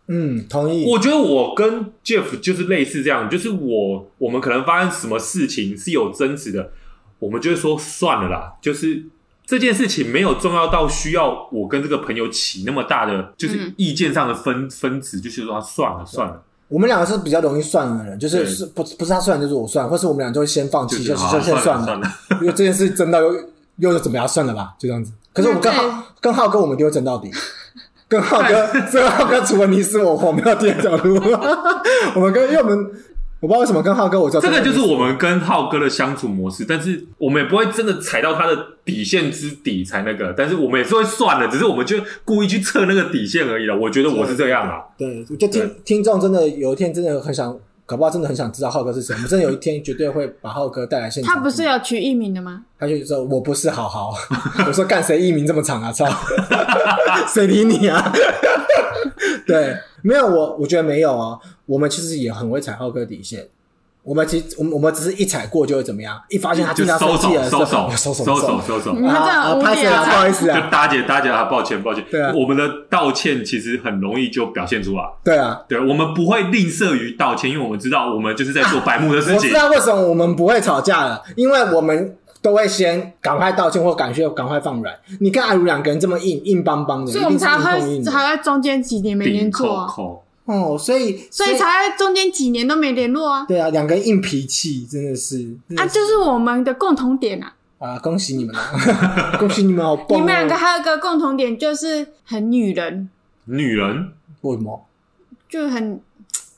[0.08, 0.86] 嗯，同意。
[0.89, 6.72] 我觉得我跟 Jeff 就是类似这样，就是我我们可能发生什么事情是有争执的，
[7.20, 9.04] 我们就会说算了啦，就是
[9.46, 16.43] 这件事情没有重要到需要我跟这个朋友起那么大的就是意见上的分分歧，就是说算了算了。
[16.70, 23.34] 我们两个是比较容易算的人，就是是不不是他算就是我算，或是我们俩就会先放弃，就就是就先算算了了，因为这件事争到又
[23.78, 25.13] 又又怎么样，算了吧，就这样子。
[25.32, 27.32] 可是我们跟那对浩跟浩哥，我们一定会争到底。
[28.08, 31.15] 跟浩哥， 跟浩哥除了你死我活，没有第二条路。
[32.15, 32.78] 我们跟因为我们
[33.39, 43.78] 我不知道为什么跟浩哥，我叫这个就是我们跟浩哥的相处模式，但是我们也不会真的踩到他的底线之底才那个，但是我们也是会算的，只是我们就故意去测那个底线而已了。
[43.78, 44.82] 我觉得我是这样啊。
[44.98, 47.56] 对，就听听众真的有一天真的很想，
[47.88, 49.15] 搞不好真的很想知道浩哥是谁。
[49.15, 51.34] 我们真的有一天绝对会把浩哥带来现场。
[51.34, 52.65] 他不是要取艺名的吗？
[52.78, 54.13] 他就说：“我不是好好。
[54.67, 55.89] ”我说：“干谁艺名这么长啊？
[55.91, 56.06] 操，
[57.34, 58.12] 谁理你啊？”
[59.47, 61.39] 对，没有我，我觉得没有啊。
[61.65, 63.47] 我们其实也很会踩浩哥底线。
[64.08, 66.17] 我们其实，我们我们只是一踩过就会怎么样？
[66.30, 68.93] 一发现他经常生气了，收手，收手，收手， 收手。
[68.93, 70.70] 你们这拍谢了，聊啊不好意思啊就啊。
[70.72, 72.06] 大姐，大姐啊，抱歉，抱歉。
[72.10, 75.04] 对啊我们的道歉其实很容易就表现出来。
[75.26, 79.54] 对啊，对，我们不会吝啬于道歉，因为我们知道我们就是在做白目的事情我知。
[79.54, 84.96] 道为什么我们不会吵架了，因为我们都会先赶快道歉或感谢，赶快放软。
[85.20, 93.45] 你跟阿如两个人这么硬硬邦邦的，所以我们才会才会中间几年没联顶络啊，扣扣，哦，所以所以才会中间几年都没联络啊。
[93.47, 97.53] 对啊，两个人硬脾气真的是啊，就是我们的共同点啊。
[97.79, 97.99] 啊！
[97.99, 99.38] 恭喜你们啊！
[99.38, 100.15] 恭喜你们好棒、哦！
[100.15, 103.07] 你们两个还有一个共同点，就是很女人，
[103.45, 104.83] 女人为什么？
[105.47, 106.01] 就很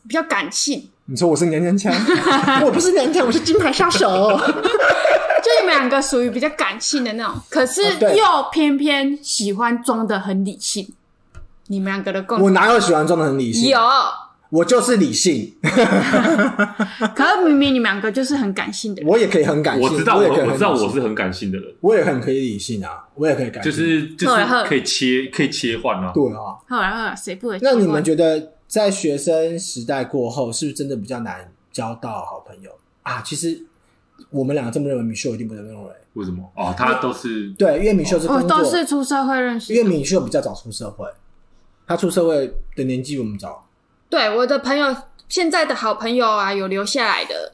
[0.08, 0.88] 比较感性。
[1.08, 1.94] 你说我是娘娘腔？
[2.64, 4.08] 我不是娘娘腔，我是金牌杀手。
[4.40, 8.24] 就你们两个属于比较感性的那种，可是又
[8.54, 10.88] 偏偏喜欢装的很理性。
[11.70, 13.70] 你们两个的共我哪有喜欢装的很理性？
[13.70, 13.80] 有
[14.50, 26.12] 我就是理性， 可是明明你们两个就是很感性的人，我也可以很感性，我知道，我我也可以我知道我是很感性的人，我也很可以理性啊，我也可以感性，就是就是可以切可以切换啊。
[26.12, 26.58] 对啊。
[26.68, 27.60] 后来后来谁不会？
[27.62, 32.72] 那你们觉得在学生时代过后，是不是真的比较难交到好朋友
[33.04, 33.22] 啊？
[33.22, 33.66] 其实
[34.32, 35.90] 我们两个这么认为，米秀一定不这么认为。
[36.14, 36.44] 为什么？
[36.56, 41.06] 哦，他都是对，因为米秀是工我作，都是出社会认识的，因为米秀比较早出社会，
[41.90, 43.68] 他出社会的年纪我们早。
[44.12, 44.96] 对我的朋友，
[45.28, 47.54] 现在的好朋友啊，有留下来的，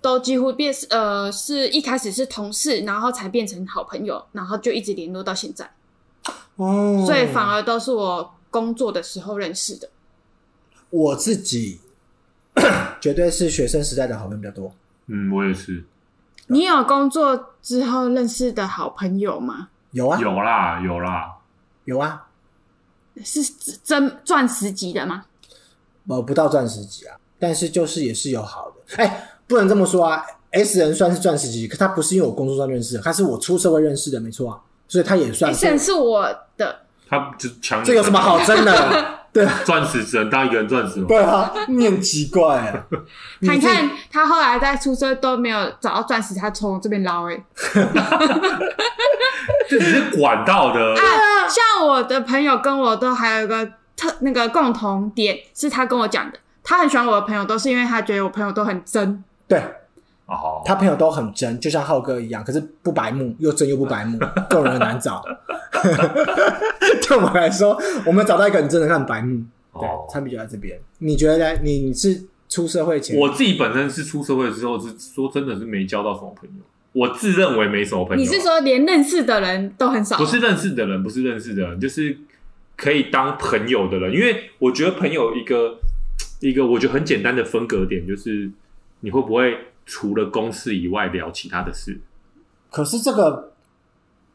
[0.00, 5.70] 都几乎变呃，是一开始是同事，然后才变成好朋友，然后就一直联络到现在。
[6.56, 9.88] 哦，所以反而都是我工作的时候认识的。
[10.90, 11.78] 我自己
[13.00, 14.72] 绝对是学生时代的好朋友比较多。
[15.06, 15.84] 嗯，我也是
[16.48, 19.68] 你有工作之后认识的好朋友吗？
[19.92, 21.36] 有啊，有啦有啦，
[21.84, 22.26] 有啊，
[23.24, 23.42] 是
[23.84, 25.24] 真钻石级的吗？
[26.08, 29.02] 呃，不到钻石级啊，但是就是也是有好的。
[29.02, 35.52] 哎，不能这么说啊，S 人算是钻石级，可他不是因为我工作上认识的，他是我出社会认识的，没错啊，所以他也算。
[35.52, 36.26] S 人是我
[36.56, 37.82] 的，他就强。
[37.84, 39.18] 这有什么好争的？
[39.36, 41.04] 对，钻石只能当一个人钻石吗？
[41.06, 42.72] 对啊，你很奇怪啊。
[43.40, 47.44] 你看他后来在出生都没有找到钻石，他从这边捞哎。
[49.68, 51.02] 这只是管道的啊，
[51.46, 59.22] 像我的朋友跟我都还有一个特那个共同点，是他跟我讲的，他很喜欢我的朋友，都是因为他觉得我朋友都很真。
[59.46, 59.62] 对，
[60.26, 64.18] 哦，他朋友都很真，就像浩哥一样，可是不白目，又真又不白目，
[64.50, 65.22] 这种人很难找。
[67.08, 69.44] 对我们来说，我们找到一个很真的，很白目。
[69.74, 70.78] 对，差别就在这边。
[70.98, 71.60] 你觉得呢？
[71.62, 76.64] 你是出社会前，我自己本身是出社会之后，是说真的是没交到什么朋友。
[76.92, 78.20] 我自认为没什么朋友。
[78.20, 80.16] 你是说连认识的人都很少？
[80.16, 82.16] 不是认识的人，不是认识的人，就是
[82.74, 84.12] 可以当朋友的人。
[84.12, 85.78] 因为我觉得朋友一个
[86.40, 88.50] 一个，我觉得很简单的分隔点就是，
[89.00, 92.00] 你会不会除了公事以外聊其他的事？
[92.70, 93.52] 可是这个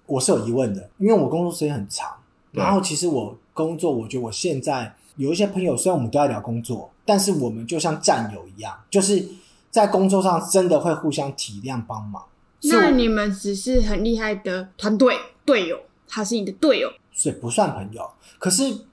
[0.08, 2.12] 我是有疑问的，因为我工作时间很长，
[2.52, 9.24] 然后其实我工作，我觉得我现在有一些朋友，虽然我们都在聊工作，但是我们就像战友一样，就是
[9.70, 12.24] 在工作上真的会互相体谅帮忙。
[12.64, 18.10] 那你们只是很厉害的团队队友，他是你的队友，所以不算朋友。
[18.40, 18.86] 可是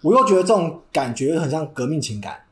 [0.00, 2.45] 我又觉得这种感觉很像革命情感，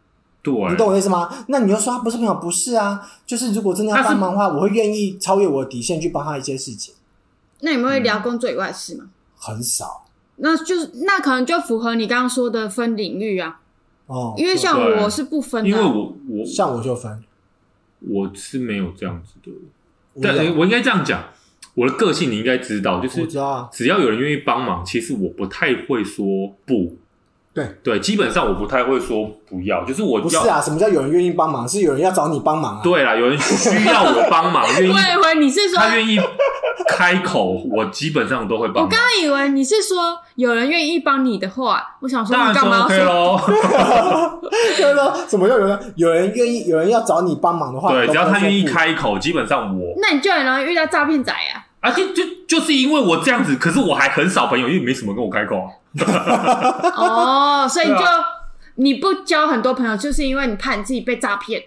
[0.45, 1.27] 对，你懂我意思吗？
[1.49, 3.01] 那你又说他不是朋友，不是啊？
[3.25, 6.95] 就是如果真的要帮忙的话，我会愿意超越我的底线去帮他一些事情。
[7.61, 9.05] 那你们会聊工作以外的事吗？
[9.07, 10.05] 嗯、很少。
[10.37, 13.59] 那就是那可能就符合你刚刚说的分领域啊。
[14.07, 17.25] 哦，因为像我是不分的，因为我我像我就分，
[18.01, 19.51] 我是没有这样子的。
[20.21, 21.25] 但我应该这样讲，
[21.73, 23.27] 我的个性你应该知道，就是
[23.73, 26.27] 只要有人愿意帮忙，其实我不太会说
[26.67, 26.99] 不。
[27.55, 30.61] 对对，基本上我不太会说不要，就是我不是啊？
[30.61, 31.69] 什么叫有人愿意帮忙？
[31.69, 32.81] 是有人要找你帮忙啊？
[32.83, 34.93] 对啦，有人需要我帮忙， 愿意。
[34.93, 36.19] 我以为你是说他愿意
[36.89, 38.83] 开口，我基本上都会帮。
[38.83, 43.41] 我刚刚以为你是说有人愿意帮你的话，我想说你干嘛要说？
[44.77, 51.63] 就是说什么叫有人有人愿意有人要找你帮忙的话，对，只要他愿意开口，基本上我那你就很容易遇到诈骗仔啊！
[51.81, 55.69] 而且就就是因为我这样子，可是我还很少朋友，因为没什么跟我开口啊。
[56.03, 58.05] 哦，所以你就
[58.77, 61.63] 你不交很多朋友，就是因为你怕你自己被诈骗。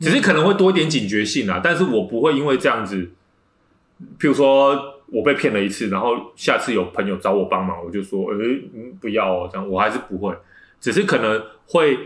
[0.00, 3.10] 只是可能会多一点警觉性啊，但是我不会因为这样子，
[4.18, 8.62] 譬如说我被骗了一次，然后下次有朋友找我帮忙，我就说，诶、
[9.00, 10.36] 不要哦，这样我还是不会，
[10.80, 11.96] 只是可能会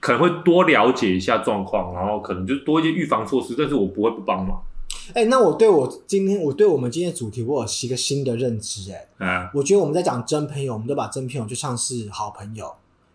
[0.00, 4.60] 可能会多了解一下状况，然后可能就多一些预防措施，但是我不会不帮忙。
[5.08, 9.08] 哎、欸，那我对我今天我对我们今天的主题，我有一个新的认知、欸。
[9.18, 12.72] 哎，我觉得我们在讲真朋友，我们都把真朋友就像是好朋友，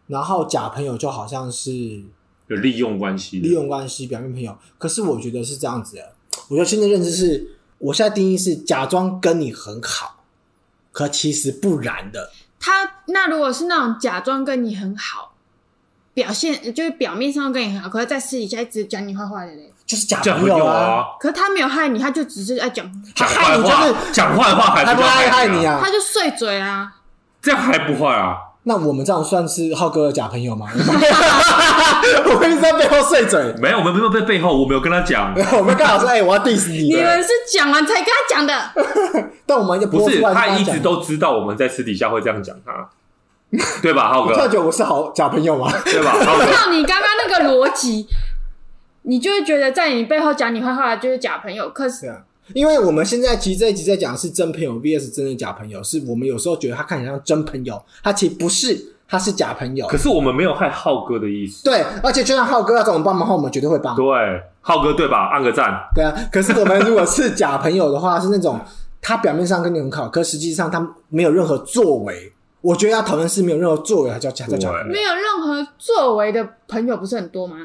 [0.08, 2.04] 然后假朋友就好像是
[2.48, 4.56] 有利用关系，利用关系表面朋友。
[4.78, 6.14] 可是我觉得是这样子的，
[6.50, 10.24] 我觉得新的认知是，我现在定义是假装跟你很好，
[10.92, 12.32] 可其实不然的。
[12.60, 15.27] 他那如果是那种假装跟你很好，
[16.18, 19.72] 表现就是表面上跟你很好，可是在私底下一直讲你坏话的嘞。
[19.86, 21.06] 就是假朋友啊，啊！
[21.20, 25.80] 可是他没有害你，他就只是爱讲讲坏话，讲坏话还不爱害你啊？
[25.80, 26.92] 他就碎嘴啊，
[27.40, 28.36] 这样还不坏啊？
[28.64, 30.66] 那我们这样算是浩哥的假朋友吗？
[30.74, 36.96] 我们一直在背后碎嘴，没有，我们没有在背后，我没有跟他讲， 我们刚好说，哎、欸，我要 diss 你。
[36.96, 38.72] 你们是讲完才跟他讲的，
[39.46, 42.90] 但我们就不是，他一直都知道我们在私底下会这样讲他，
[43.82, 44.12] 对吧？
[44.12, 45.72] 浩哥，你觉得我是好假朋友吗？
[45.86, 46.12] 对吧？
[46.12, 48.08] 浩哥，照你刚刚那个逻辑。
[49.04, 52.22] 你就会觉得在你背后讲你坏话的就是假朋友，可是，对啊，
[52.54, 58.78] 因为我们现在其实这一集在讲的是真朋友 vs 真的假朋友，是我们有时候觉得他看起来像真朋友，他其实不是，
[59.08, 59.98] 他是假朋友可。
[59.98, 61.64] 是我们没有害浩哥的意思。
[61.64, 63.96] 对，而且就算浩哥要找我们帮忙的话，我们绝对会帮。
[63.96, 64.04] 对，
[64.60, 65.30] 浩哥对吧？
[65.32, 65.88] 按个赞。
[65.96, 68.60] 对啊，可是我们如果是假朋友的话，是那种
[69.02, 72.34] 他表面上跟你很好，可实际上他没有任何作为。
[72.68, 74.86] 我觉得要讨论是没有任何作为，还叫假叫假朋友。
[74.88, 77.56] 没有任何作为的朋友不是很多吗？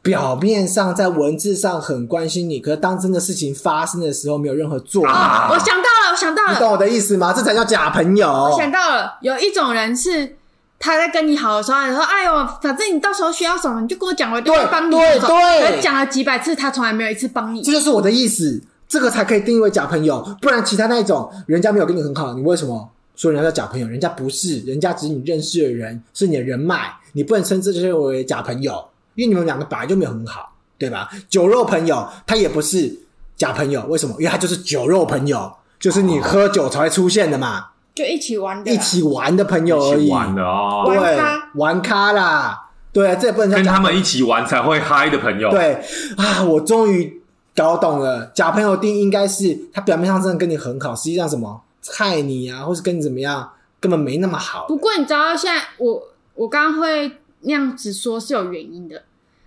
[0.00, 5.08] 表面上在文字上很关心你，可是当真的事情发生的时候，没有任何作为。
[5.08, 7.34] 啊我想到了，我想到了，你懂我的意思吗？
[7.36, 8.26] 这才叫假朋友。
[8.26, 10.36] 我想到了，有一种人是。
[10.80, 15.28] 他在跟你好的时候，你说：“哎呦，反正你到时候需要什么，你就跟我讲，我就会帮你。”对对
[15.72, 17.60] 对，讲了几百次，他从来没有一次帮你。
[17.62, 20.24] 这就是我的意思，这个才可以定义为假朋友。
[20.40, 22.88] 不然，其他那一种人家没有跟你很好，你为什么
[23.18, 23.86] 说人家叫假朋友？
[23.88, 28.72] 人家不是，人家只是你认识的人，是你的人脉，你不能称这些为假朋友，
[29.16, 31.10] 因为你们两个本来就没有很好，对吧？
[31.28, 32.96] 酒肉朋友他也不是
[33.36, 34.14] 假朋友，为什么？
[34.20, 37.70] 因为他就是酒肉朋友，就是你喝酒才会出现的嘛。
[37.92, 45.50] 就一起玩的，一起玩的朋友而已，玩的哦，对，玩咖，玩咖啦，对，这也不能跟他们一起玩才会嗨的朋友。
[45.50, 45.82] 对
[46.16, 47.20] 啊，我终于
[47.56, 51.60] 搞懂了，假朋友定义应该是他表面上真的跟你很好，实际上什么
[51.96, 54.66] 害你啊，或是跟你怎么样，根本没那么好。
[54.66, 56.02] 不过你知道，现在我
[56.34, 59.04] 我刚刚会那样子说是有原因的，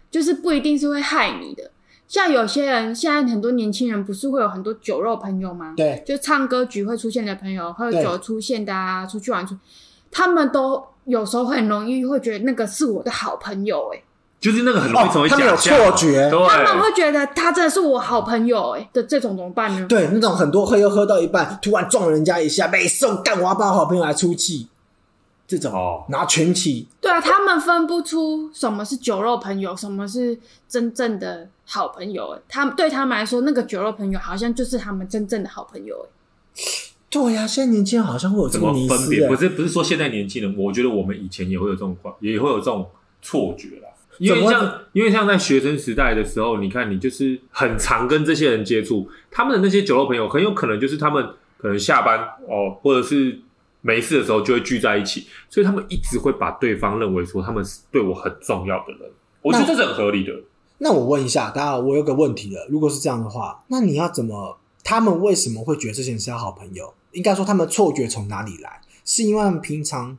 [0.09, 1.71] 就是不一定是会害你的。
[2.07, 5.73] 像有些人，现在很多年轻人不是会有很多酒肉朋友吗？
[5.77, 9.55] 对，就唱歌局会出现的朋友，喝酒出现的啊，出去玩出，
[10.11, 14.03] 他们都有时候很容易会觉得那个是我的好朋友、欸，哎，
[14.41, 19.85] 就是那个很容易成为假象、哦、他们有错觉，他们会觉得他真的是我好朋友、欸，哎的这种怎么办呢？
[19.87, 24.67] 对，那种很多喝又喝到一半，突然撞人家一下，没送干，我要把好朋友来出气。
[25.47, 32.39] 这种哦，拿群起，对啊，他们分不出什么是酒肉朋友，什么是真正的好朋友。
[32.47, 36.07] 他们对他们来说，那个酒肉朋友好像就是他们真正的好朋友。
[37.09, 38.73] 对呀、啊，现在年轻人好像会有这种。
[38.87, 42.87] 分别不是不是说现在年轻人，我觉得我们以前也会有这种也会有这种
[43.21, 43.89] 错觉啦。
[44.17, 51.23] 因为像因为像在学生时代的时候，你看你就是很常跟这些人接触，他们的那些酒肉朋友很有可能就是他们
[51.57, 53.39] 可能下班哦，或者是。
[53.83, 59.09] 没事的时候就会聚在一起，所以他们一直会把对方认为说他们是对我很重要的人，
[59.41, 60.31] 我觉得这是很合理的。
[60.77, 64.59] 那我问一下，当然我有个问题了，如果是这样的话，那你要怎么？
[64.83, 66.93] 他们为什么会觉得这些人是好朋友？
[67.13, 68.81] 应该说他们错觉从哪里来？
[69.03, 70.15] 是因为他们平常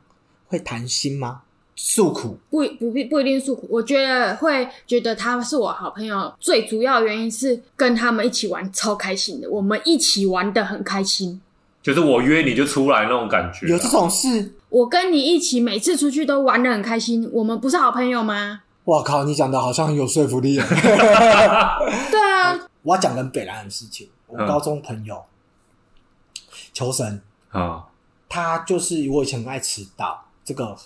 [0.49, 1.43] 会谈心吗？
[1.85, 2.39] 诉苦？
[2.49, 11.41] 不不必不一定诉苦，我觉得会觉得他是我好朋友，最主要的原因是跟他们一起玩超开心的，我们一起玩的很开心。
[11.83, 14.55] 就是我约你就出来那种感觉，有这种事？
[14.69, 18.61] 我跟你一起每次出去都玩的很开心，我们不是好朋友吗？
[18.85, 19.25] 哇靠！
[19.25, 20.55] 你讲的好像很有说服力。
[20.63, 24.09] 对啊，我要讲跟北兰的事情。
[24.29, 25.21] 我高中朋友
[26.73, 27.21] 求神
[27.51, 27.85] 啊，
[28.29, 30.77] 他就是我以前很爱迟到，这个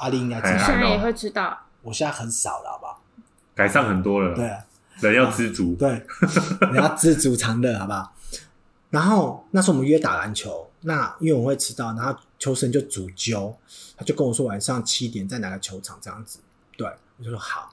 [0.00, 0.66] 阿丽应该知道。
[0.66, 3.00] 现在也会知道，我现在很少了，好不好？
[3.54, 4.34] 改善很多了。
[4.34, 4.56] 对，
[5.00, 5.74] 人要知足。
[5.76, 6.06] 对，
[6.72, 8.12] 人要知足常乐，好不好？
[8.90, 13.56] 然后那时候我们约打篮球，那因为我会迟到，然后求神就主揪，
[13.96, 16.40] 他就跟我说晚上七点在哪个球场这样子，
[16.76, 17.72] 对，我就说好，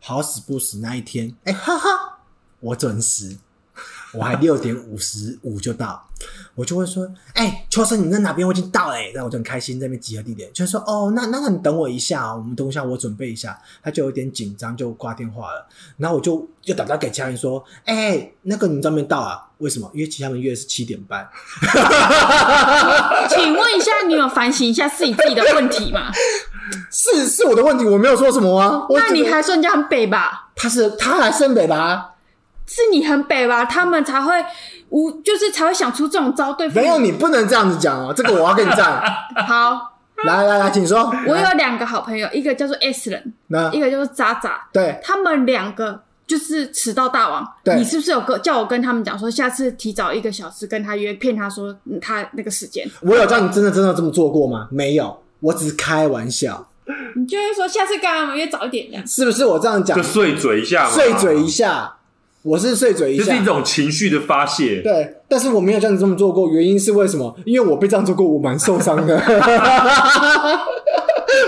[0.00, 2.18] 好死不死那一天，哎哈哈，
[2.60, 3.36] 我准时。
[4.16, 6.02] 我还六点五十五就到，
[6.54, 8.46] 我就会说：“哎、欸，秋生，你在哪边？
[8.46, 15.66] 我已经到了、欸。”然后我就很开心，在那边集合地点，就说：“哦，那那那你等我一下，我们等一下，我准备一下。”他就有点紧张，就挂电话了。
[15.98, 19.42] 然后我就就打电话给其他人说：“哎、欸，那个你在那边到啊？
[19.58, 19.90] 为什么？
[19.94, 21.28] 因为其他人约的是七点半。
[23.28, 26.10] ”请问一下，你有反省一下自己自己的问题吗？
[26.90, 28.86] 是是我的问题，我没有说什么啊。
[28.90, 30.50] 那你还说人家很北吧？
[30.56, 32.15] 他是他还是很北吧？
[32.66, 33.64] 是你很北吧？
[33.64, 34.32] 他们才会
[34.90, 36.74] 无，就是才会想出这种招对付。
[36.74, 38.12] 没有，你不能这样子讲哦。
[38.14, 39.02] 这个我要跟你站。
[39.46, 41.12] 好，来来来，请说。
[41.26, 44.66] 我有两个好朋友，一个叫做 S 人，那一个叫做渣渣。
[44.72, 47.46] 对，他们两个就是迟到大王。
[47.62, 52.88] 对，你是不是有跟叫我跟他们讲说，下次提早一个小时跟他约，骗他说他那个时间？
[53.02, 54.68] 我有叫你真的真的这么做过吗？
[54.72, 56.66] 没有，我只是开玩笑。
[57.14, 59.44] 你就是说下次跟他们约早一点，是不是？
[59.44, 61.92] 我这样讲就碎嘴一下，碎嘴一下。
[62.46, 64.80] 我是碎嘴一下，这是一种情绪的发泄。
[64.80, 67.36] 对，但是我没有这样子这么做过，原因是为什么？
[67.44, 69.20] 因为我被这样做过，我蛮受伤的。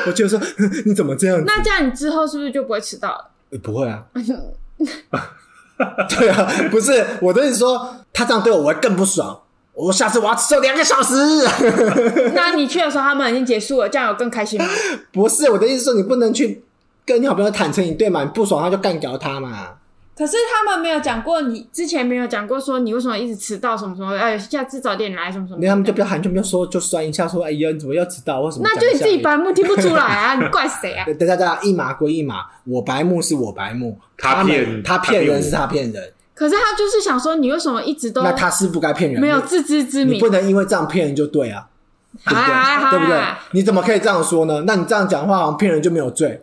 [0.06, 0.40] 我就说
[0.84, 1.40] 你怎么这样？
[1.46, 3.30] 那这样你之后是不是就不会迟到了？
[3.50, 4.04] 欸，不会啊。
[6.08, 9.38] 对啊，不是我的意思说，他这样对我，我会更不爽。
[9.74, 11.14] 我下次我要迟到两个小时。
[12.34, 14.66] 那你去的时候，他们已经结束了，这样有更开心吗？
[15.12, 16.64] 不是我的意思说，你不能去
[17.06, 18.24] 跟你好朋友坦诚，你对嘛？
[18.24, 19.68] 你不爽他就干掉他嘛。
[20.18, 25.60] 可是他们没有讲过你，之前没有讲过说你为什么一直迟到什么什么，哎，下次早点来什么什么。
[25.62, 28.40] 那他们就不要喊，就不要说，就算一下说，哎呀，你怎么又迟到？
[28.40, 28.64] 为什么？
[28.64, 31.06] 那就你自己白目听不出来啊， 你怪谁啊？
[31.16, 36.12] 等下等下，一码归一码，我白目是我白目，他骗他骗人是他骗人。
[36.34, 38.22] 可是他就是想说，你为什么一直都？
[38.22, 41.67] 那他是不该骗人，没有自知之明，你不能因为这样骗人就对啊。
[42.24, 42.90] 对不对？
[42.90, 43.20] 对不对？
[43.52, 44.64] 你怎么可以这样说呢？
[44.66, 46.40] 那你这样讲话，好像骗人就没有罪，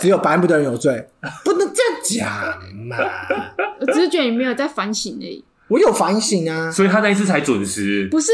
[0.00, 1.08] 只有白目的人有罪，
[1.44, 2.96] 不能这样讲嘛。
[3.80, 5.44] 我只是觉得你没有在反省而已。
[5.68, 8.06] 我有反省啊，所以他那一次才准时。
[8.10, 8.32] 不是，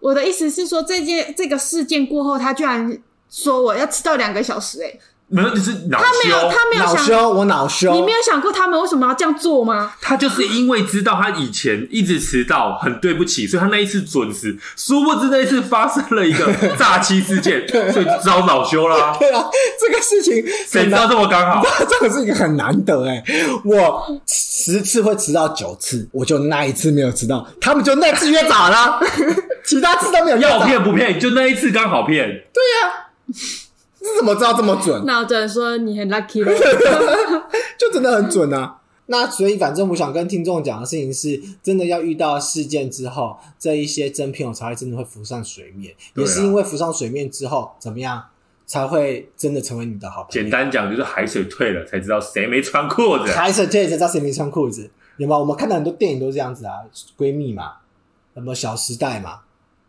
[0.00, 2.98] 我的意思是说，这件这个事件过后，他居然
[3.28, 5.00] 说我要迟到两个小时，欸，
[5.30, 7.92] 没有，你是恼羞，他没有，他没有想恼羞，我恼羞。
[7.92, 9.92] 你没有想过他们为什么要这样做吗？
[10.00, 14.58] 他就是因为知道他以前一直迟到，很对不起，所以他那一次准时。
[14.74, 19.14] 殊不知那一次发生了一个 诈欺事件，所以就只好恼羞啦。
[19.18, 19.44] 对啊，
[19.78, 21.62] 这个事情谁知道这么刚好？
[21.86, 23.22] 这个是一个很难得哎，
[23.64, 28.98] 我十次会迟到九次，我就那一次没有迟到，他们就那次约早了，
[29.62, 30.38] 其他次都没有。
[30.38, 31.20] 要骗不骗？
[31.20, 32.26] 就那一次刚好骗。
[32.54, 33.67] 对呀、啊。
[34.00, 35.04] 你怎么知道这么准？
[35.04, 36.52] 那我只能说你很 lucky 了，
[37.78, 38.76] 就真的很准啊。
[39.10, 45.94] 那所以，反正我想跟听众讲的事情是，真的要遇到事件之后，这一些真朋友才会真的会浮上水面。
[46.14, 48.22] 也是因为浮上水面之后，怎么样
[48.66, 50.42] 才会真的成为你的好朋友？
[50.42, 55.38] 简单讲就是海水退了才知道谁没穿裤子，海水退了才知道谁没穿裤子，有吗？
[55.38, 56.74] 我们看到很多电影都是这样子啊，
[57.16, 57.76] 闺蜜嘛，
[58.34, 59.40] 什么小时代嘛，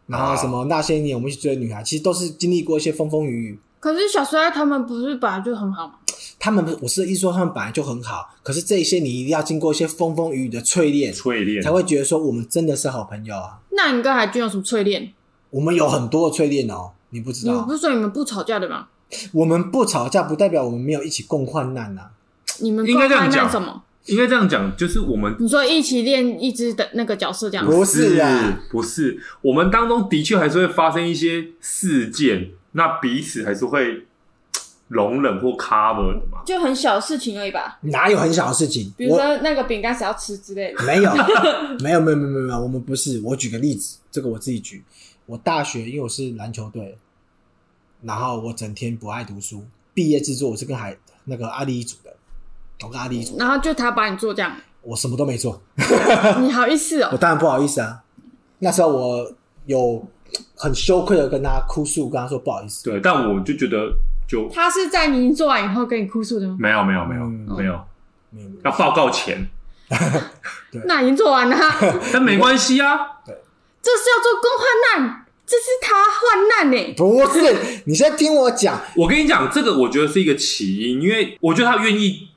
[0.07, 3.59] 然后什么那些年我们一起追的女孩，其实都是经历过一些风风雨雨。
[3.79, 5.93] 可是小时代他们不是本来就很好吗？
[6.37, 8.29] 他们不，我是意思说他们本来就很好。
[8.43, 13.59] 可是这一些你一定要经过一些风风雨雨的淬炼，淬炼才会觉得说我们真的是好朋友啊。
[13.71, 15.13] 那你跟海军有什么淬炼？
[15.49, 17.53] 我们有很多的淬炼哦，你不知道？
[17.53, 18.87] 你不是说你们不吵架的吗？
[19.31, 22.11] 我们不吵架不代表我们没有一起共患难呐、啊。
[22.59, 23.83] 你们应该这样讲什么？
[24.05, 29.21] 应该这样讲，就是我们你说一起练一只的那个角色这样子，不是啊，不是。
[29.41, 34.05] 我们当中的确还是会发生一些事件，那彼此还是会。
[34.91, 37.77] 容忍或 cover 的嘛，就很小的事情而已吧。
[37.81, 38.91] 哪有很小的事情？
[38.97, 40.81] 比如说那个饼干谁要吃之类的。
[40.83, 41.13] 没有，
[41.79, 43.21] 没有，没有，没有，没有，我们不是。
[43.21, 44.83] 我举个例子，这个我自己举。
[45.27, 46.97] 我大学因为我是篮球队，
[48.01, 49.63] 然后我整天不爱读书。
[49.93, 52.11] 毕业制作我是跟海那个阿力一组的，
[52.83, 53.37] 我跟阿力一组。
[53.37, 55.61] 然后就他把你做这样，我什么都没做。
[56.41, 57.09] 你好意思哦？
[57.13, 58.03] 我当然不好意思啊。
[58.57, 59.31] 那时候我
[59.67, 60.03] 有
[60.55, 62.83] 很羞愧的跟他哭诉，跟他说不好意思。
[62.83, 63.91] 对，但我就觉得。
[64.29, 66.55] 就他是在你做完以后跟你哭诉的吗？
[66.59, 67.81] 没有没有没有、嗯、没有，
[68.29, 69.49] 没有要报告前。
[70.85, 71.57] 那已经做完了，
[72.13, 72.95] 但没关系啊。
[73.25, 73.35] 对，
[73.81, 76.93] 这是要做共患难，这是他患难呢。
[76.95, 78.79] 不是，你先听我讲。
[78.95, 82.27] 我跟你讲，这个我觉得是一个起因，因为我觉得他愿意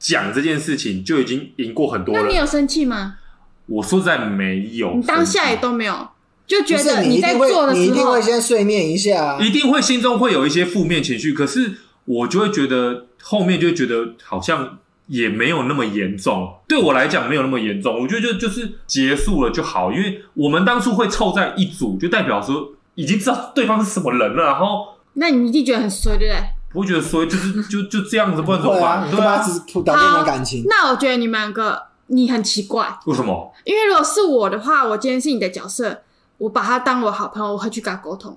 [0.00, 2.24] 讲这件事情，就已经赢过很多人。
[2.24, 3.18] 那你有生气吗？
[3.66, 6.08] 我说实在没有，你当下也都没有。
[6.46, 11.32] 就觉得你在做的时候，你一定会先碎念一下，啊，一定会心中会有一些负面情绪。
[11.32, 11.72] 可是
[12.04, 14.78] 我就会觉得后面就会觉得好像
[15.08, 16.54] 也没有那么严重。
[16.68, 19.90] 对我来讲没有那么严重，我觉得就就是结束了就好。
[19.92, 24.44] 因为我们当初会凑在一组，就代表说已经知道对方是什么人了。
[24.44, 26.42] 然后，那你一定觉得很衰，对不对？
[26.72, 29.10] 不会觉得衰，就是就就这样子，不然怎么办？
[29.10, 30.62] 对啊，只是表面的感情。
[30.68, 33.52] 那我觉得你们两个你很奇怪，为什么？
[33.64, 36.02] 因为如果是我的话，我今天是你的角色。
[36.38, 38.36] 我把他当我好朋友，我会去跟他沟通。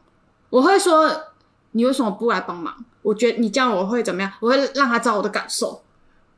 [0.50, 1.10] 我会说
[1.74, 4.32] ：“你为什么不来帮忙？”我觉得你这样我会怎么样？
[4.40, 5.84] 我会让他知道我的感受。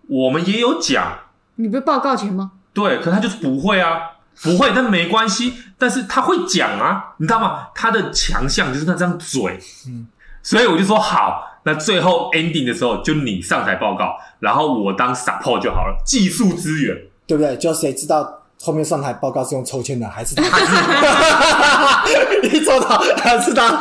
[0.07, 1.19] 我们也有讲，
[1.55, 2.51] 你不是报告前吗？
[2.73, 3.99] 对，可他就是不会啊，
[4.43, 5.53] 不会，但没关系。
[5.77, 7.67] 但是他会讲啊，你知道吗？
[7.73, 9.59] 他的强项就是那张嘴。
[9.87, 10.07] 嗯，
[10.43, 16.95] 所以我就说好，那最后 ending 的时候就你上台报告，然后我当 support 就好了，技术资源，
[17.25, 17.55] 对不对？
[17.57, 18.40] 就谁知道？
[18.61, 20.43] 后面上台报告是用抽签的，还是他？
[22.43, 23.77] 一抽到还是他？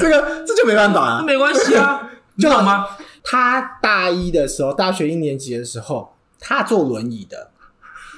[0.00, 2.08] 这个这就没办法啊，没关系啊，
[2.38, 2.86] 就好吗？
[3.24, 7.50] 他大一的时候，大学一年级的时候，他坐轮椅的，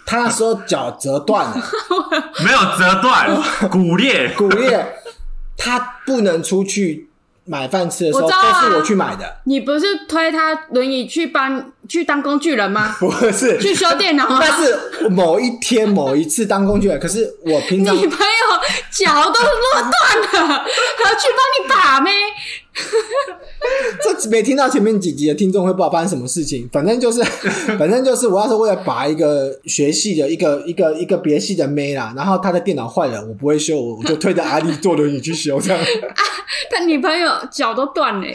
[0.04, 1.56] 他那时候脚折断了，
[2.44, 3.30] 没有折断，
[3.70, 4.86] 骨裂，骨裂，
[5.56, 7.06] 他不能出去。
[7.46, 9.38] 买饭吃的时候、啊、都是我去买的。
[9.44, 12.94] 你不是推他轮椅去帮去当工具人吗？
[13.02, 14.38] 不是，去修电脑吗？
[14.40, 18.24] 但是某一天某一次当工具人，可是我平常你朋友
[18.92, 19.90] 脚都落
[20.30, 22.12] 断了，还要去帮你把咩？
[24.02, 26.66] 这没听到前面几集的听众会不知道发生什么事情。
[26.72, 27.22] 反正就是，
[27.76, 35.82] 反正就是，我要是为了把一个学系的一个一个一个别系的妹啦，然后他的电脑坏了，我不会修，我就推着阿力坐轮椅去修这样。
[35.82, 35.86] 啊，
[36.70, 38.26] 他女朋友脚都断了。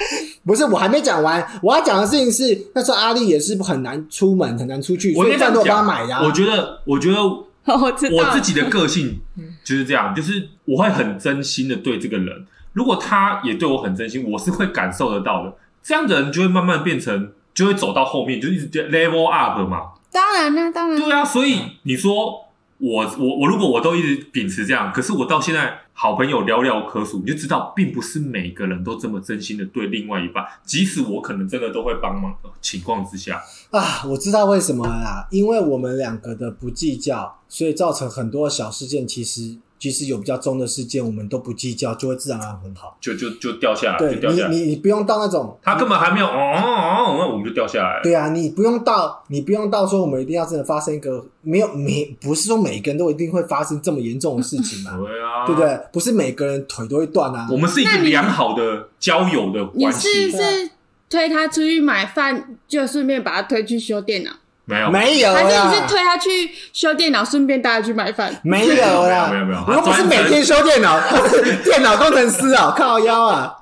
[0.45, 1.45] 不是，我还没讲完。
[1.63, 6.15] 我要讲的事情是，那时候阿力也是很难出门，很难出去，所以赞助我帮他买的。
[6.25, 7.17] 我觉得，我觉得。
[7.65, 9.19] 我知道，我自己的个性
[9.65, 15.51] 就是这样，就是我会很真心的对这个人，如果他也对我很真心，我是会感受得到的。
[15.81, 19.93] 这样的人就会慢慢变成，就会走到后面，就一直 level up 嘛。
[20.11, 20.99] 当然啊，当然。
[20.99, 22.44] 对啊，所以你说
[22.85, 33.41] 我我我如果我都一直秉持这样，可是我到现在好朋友寥寥可数，你就知道，并不是每个人都这么真心的对另外一半，即使我可能真的都会帮忙的情况之下。
[33.71, 43.97] 啊，我知道为什么啦，因为我们两个的不计较，所以造成很多小事件，其实即使有比较重的事件，我们都不计较，就会自然而然很好，就就就掉下来。
[43.97, 44.49] 对，就掉下来。
[44.49, 47.99] 你你你不用到那种，他根本还没有哦哦哦，那我们就掉下来。
[48.01, 54.97] 对啊，你不用到，你不用到说我们一定要真的发生一个没有没不是说每个人都一定会发生这么严重的事情嘛？
[54.97, 55.79] 对啊，对不对？
[55.91, 57.47] 不是每个人腿都会断啊。
[57.51, 60.07] 我们是一个良好的交友的关系。
[60.07, 60.69] 你是是
[61.09, 64.31] 推他出去买饭，就顺便把他推去修电脑。
[64.65, 68.35] 没有，没有，还是你是推他去修电脑，顺便带他去买饭？
[68.43, 68.75] 没有
[69.07, 70.99] 啦，没有没有，我又不是每天修电脑，
[71.63, 73.55] 电脑工程师啊，靠腰啊，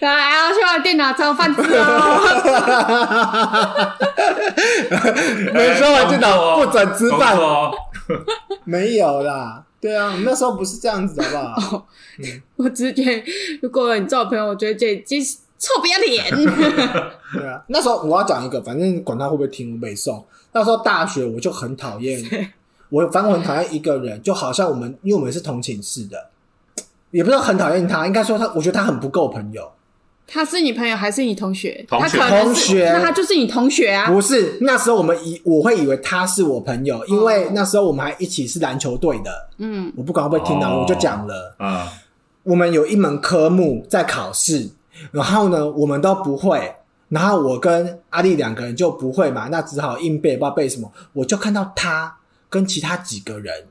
[0.00, 2.20] 来啊，修完电脑找饭吃哦。
[5.52, 7.70] 没修完电脑不准吃饭哦，
[8.64, 11.86] 没有啦，对啊，那时候不是这样子的，好不好？
[12.56, 13.22] 我直接
[13.60, 15.18] 如果你做朋友，我觉得这这。
[15.62, 16.28] 臭不要脸！
[17.32, 20.20] 对啊，那时候我要讲一个，反正管他会不会听我背诵。
[20.52, 22.20] 那时候大学我就很讨厌，
[22.88, 26.30] 我反正我很讨厌一个人，就好像我们，因为我们是同寝室的，
[27.12, 29.70] 也不是很讨厌他，应该说他，我觉得他很不够朋友。
[30.26, 31.84] 他是你朋友还是你同学？
[31.88, 34.10] 同学，同学，那他就是你同学啊？
[34.10, 39.48] 不是，那时候我们以我会以为他是我朋友，因为那时候我们还一起是篮球队的。
[39.58, 41.88] 嗯，我不管会不会听到，我就讲了啊。
[42.42, 44.68] 我们有一门科目在考试。
[45.10, 46.74] 然后呢，我们都不会。
[47.08, 50.90] 然后我跟阿丽两个人就不会嘛，那只好硬背，不知道背什么。
[51.12, 52.16] 我就看到他
[52.48, 53.66] 跟其他几个人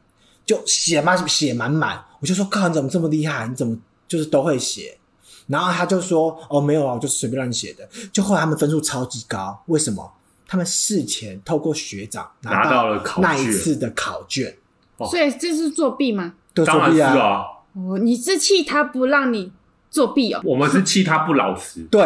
[0.45, 2.03] 就写嘛，写满满。
[2.19, 3.47] 我就说：“靠，你怎么这么厉害？
[3.47, 3.75] 你怎么
[4.07, 4.95] 就是都会写？”
[5.47, 10.11] 然后他就说：“哦，没有啊，我就随便乱写的。”就后来他们分数超级高，为什么？
[10.47, 14.55] 他们事前透过学长拿到了那一次的考卷，
[15.09, 16.33] 所以这是作弊吗？
[16.53, 17.43] 对作弊啊！
[17.73, 19.51] 哦，你是气他不让你。
[19.91, 20.39] 作弊哦！
[20.43, 21.81] 我们是气他不老实。
[21.91, 22.01] 对，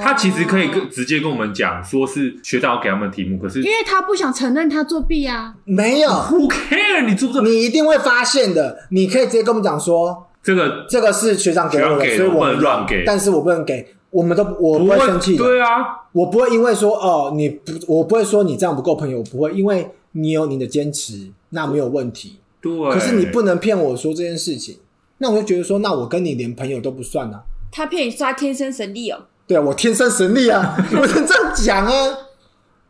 [0.00, 5.52] 他其实可以跟直接跟我们讲，说是学长要给他们题目，可是因为他不想承认他作弊啊。
[5.64, 7.04] 没有，Who care？
[7.04, 7.42] 你做不做？
[7.42, 8.78] 你一定会发现的。
[8.90, 13.02] 你可以直接跟我们讲说，这个这个是学长给我的，所以我不能乱给。
[13.04, 15.36] 但是我不能给，我们都我不会生气。
[15.36, 22.38] 对啊，我不会因为说哦，你不，我不会说你这样不够朋友，我不会，因为你有你的坚持，那没有问题。
[22.60, 24.78] 对，可是你不能骗我说这件事情。
[25.18, 27.42] 那我就觉得说，那我跟你连朋友都不算啊。
[27.72, 29.18] 他骗你说他天生神力哦。
[29.46, 31.92] 对啊，我天生神力啊，我能这样讲啊。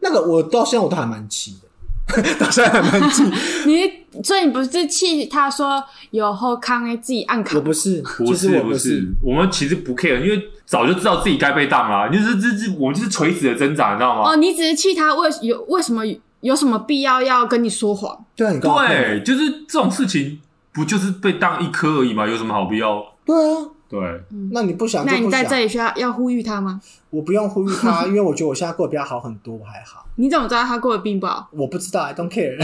[0.01, 3.23] 那个我到现在我都还蛮气的， 到现在还蛮气。
[3.67, 7.57] 你所以你不是气他说有后康诶自己按卡？
[7.57, 9.05] 我不是，不是，我不是。
[9.23, 12.09] 我们其实不 care，因为早就知道自己该被当啊。
[12.09, 14.31] 就是这这，我们就是垂直的增长，你知道吗？
[14.31, 16.03] 哦，你只是气他为有为什么
[16.41, 18.25] 有什么必要要跟你说谎？
[18.35, 20.41] 对啊，你对，就是这种事情。
[20.77, 22.25] 不就是被当一颗而已吗？
[22.27, 23.05] 有什么好必要？
[23.25, 23.99] 对啊，对，
[24.31, 25.23] 嗯、那你不想，就不想？
[25.23, 26.81] 那你在这里需要要呼吁他吗？
[27.11, 30.05] 我不用呼吁他， 因为我觉得我现在过得比较好很多，我还好。
[30.19, 31.49] 你怎么知道他过得并不好？
[31.51, 32.57] 我不知道，I don't care。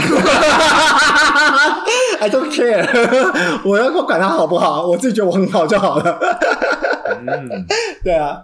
[2.19, 3.61] I don't care。
[3.67, 6.17] 我要不管他好不好，我自己觉得我很好就好了。
[7.19, 7.65] 嗯，
[8.03, 8.41] 对啊。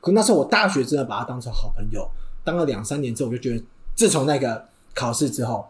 [0.00, 2.08] 可那时候我大学真的把他当成好朋友，
[2.42, 3.62] 当了两三年之后，我就觉得，
[3.94, 4.64] 自从那个
[4.94, 5.68] 考试之后。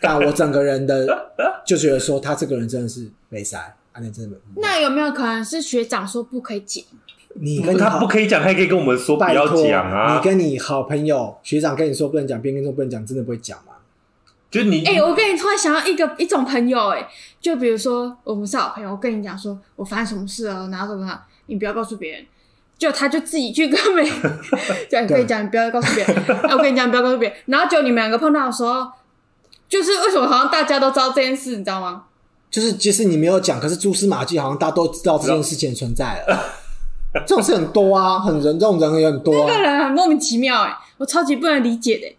[0.00, 1.30] 但我整个人的
[1.64, 4.36] 就觉得说，他这个人真的是没塞，啊，那真的。
[4.56, 6.84] 那有没有可能是学长说不可以讲？
[7.36, 10.16] 你跟他不可以讲，他可以跟我们说不要讲啊。
[10.16, 13.72] 你跟你好朋友学长跟你说不能讲，别人跟说不能讲，真的不会讲吗？
[14.50, 17.08] 就你，哎、欸，我跟你突然想到一个一种朋友、欸，哎，
[17.40, 22.24] 就比如说我们是好朋友，我跟你讲说我发生什么事了，然后怎么样，你不要告诉别人，
[22.78, 24.12] 就他就自己去跟别人
[24.88, 26.16] 讲，可以讲，你不要告诉别人。
[26.44, 27.38] 哎、啊，我跟你讲，你不要告诉别人。
[27.46, 28.86] 然后就你们两个碰到的时候。
[29.68, 32.04] 就是为什么好像大家都知道这件事，你知道吗？
[32.50, 36.38] 就是即使你没有讲，可是蛛丝马迹好像大家都知道这件事情存在了。
[37.26, 39.46] 这种事很多啊，很人这种人也很多啊。
[39.48, 42.16] 那个人很莫名其妙哎，我超级不能理解的。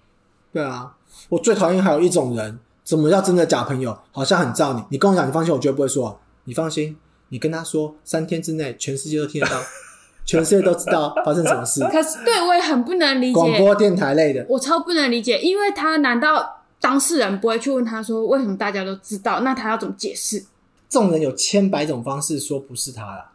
[0.53, 0.93] 对啊，
[1.29, 3.97] 我最讨厌还有一种人，怎么叫真的假朋友？
[4.11, 4.81] 好像很罩你。
[4.89, 6.19] 你跟我讲，你放心，我绝对不会说。
[6.45, 6.97] 你放心，
[7.29, 9.57] 你跟他说，三天之内全世界都听得到，
[10.25, 11.81] 全世界都知道发生什么事。
[11.87, 19.39] 可是对我也很不能理解，广播电台类的，我超不能理解，因为他难道当事人不会去问他说，为什么大家都知道？
[19.39, 20.45] 那他要怎么解释？
[20.87, 23.31] 众人有千百种方式说不是他了，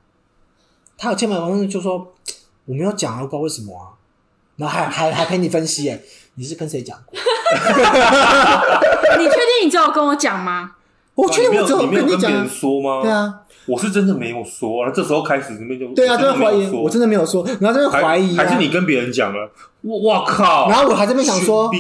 [0.97, 2.13] 他有千百种方式就说
[2.67, 3.99] 我没有讲啊，不知道为什么啊，
[4.55, 6.01] 然后还还还陪你分析，哎，
[6.37, 7.19] 你是跟谁讲过？
[9.19, 10.77] 你确定你只有跟我讲吗？
[11.17, 13.03] 我确定我只有你没有跟你讲跟别人说吗？
[13.03, 14.91] 对啊，我是真的没有说啊。
[14.95, 19.51] 这时候开始，那边就对啊，就会怀疑，我我真的没有说，然后就会怀疑，还是你跟别人讲了？
[19.83, 20.69] 我我靠！
[20.69, 21.71] 然后我还在那边想说，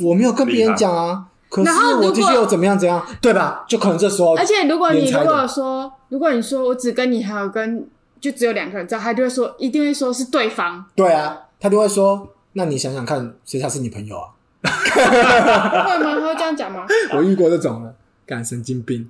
[0.00, 1.26] 我没有跟别人讲啊。
[1.48, 1.70] 可是
[2.02, 2.76] 我继续又怎么样？
[2.76, 3.00] 怎样？
[3.20, 3.64] 对吧？
[3.68, 7.86] 就可能这时候，而且如果你如果说，如果你说我只跟你还有跟，
[8.20, 10.84] 就只有两个人知道，他就会说，一定会说是对方。
[10.96, 14.34] 对啊，他就会说，那你想想看，谁才是你朋友啊？
[14.64, 16.18] 会吗？
[16.20, 16.86] 他会这样讲吗？
[17.14, 17.94] 我遇过这种的，
[18.26, 19.08] 干神经病。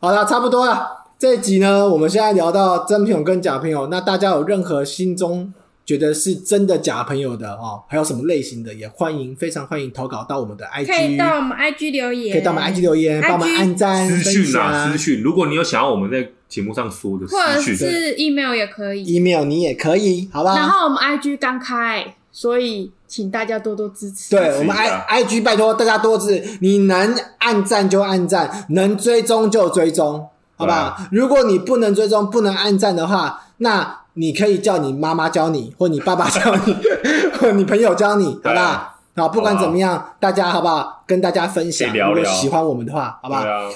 [0.00, 1.04] 好了，差不多了。
[1.18, 5.52] 这一集呢，我们现在聊到真朋友跟假朋友，那大家有任何心中
[5.84, 15.20] 觉得是真的假朋友的哦，还有什么类型的，也欢迎，非常欢迎投稿到我们的 IG，可以到我们 IG 留言，可以到我们 IG 留言，帮我们按赞、私讯啊，私讯。
[15.20, 20.54] 如果你有想要我们在节目上说的，或者是 email 也可以，email 你也可以，好吧？
[20.54, 24.30] 然后我们 IG 刚开，所以请大家多多支持。
[24.36, 30.28] 对我们 I IG 拜托大家多支持，你能按赞就按赞，能追踪就追踪，
[30.58, 30.98] 好不好？
[31.10, 34.00] 如果你不能追踪、不能按赞的话，那。
[34.14, 36.74] 你可以叫你妈妈教你，或你爸爸教你，
[37.38, 38.98] 或你朋友教你，好不好？
[39.14, 41.04] 好，不管怎么样，大家好不好？
[41.06, 43.42] 跟大家分享，聊聊如果喜欢我们的话，好不好？
[43.46, 43.70] 啊、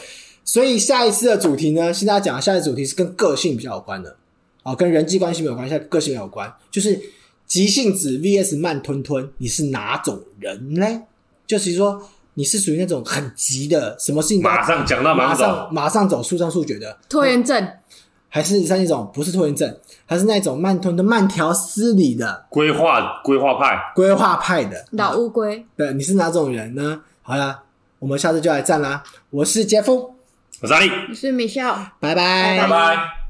[0.44, 4.16] 所以下一次的主题呢，现在讲的下一次主题是跟个性比较有关的，
[4.64, 7.00] 哦，跟人际关系没有关系，个性有关，就是
[7.46, 11.02] 急性子 VS 慢吞吞，你是哪种人呢？
[11.46, 12.02] 就是说
[12.34, 17.68] 你是属于那种很急的，什么事情马上讲到马上马上走，速战速决的拖延症。
[18.34, 19.76] 还是像那种不是拖延症，
[20.06, 25.62] 还是那种慢吞吞慢条斯理的规划规划派，规划派的老乌龟。
[25.76, 27.02] 对，你是哪种人呢？
[27.20, 27.62] 好啦，
[27.98, 29.02] 我们下次就来战啦！
[29.28, 30.14] 我是杰夫，
[30.62, 33.21] 我是阿力，我是米笑，拜拜，拜拜。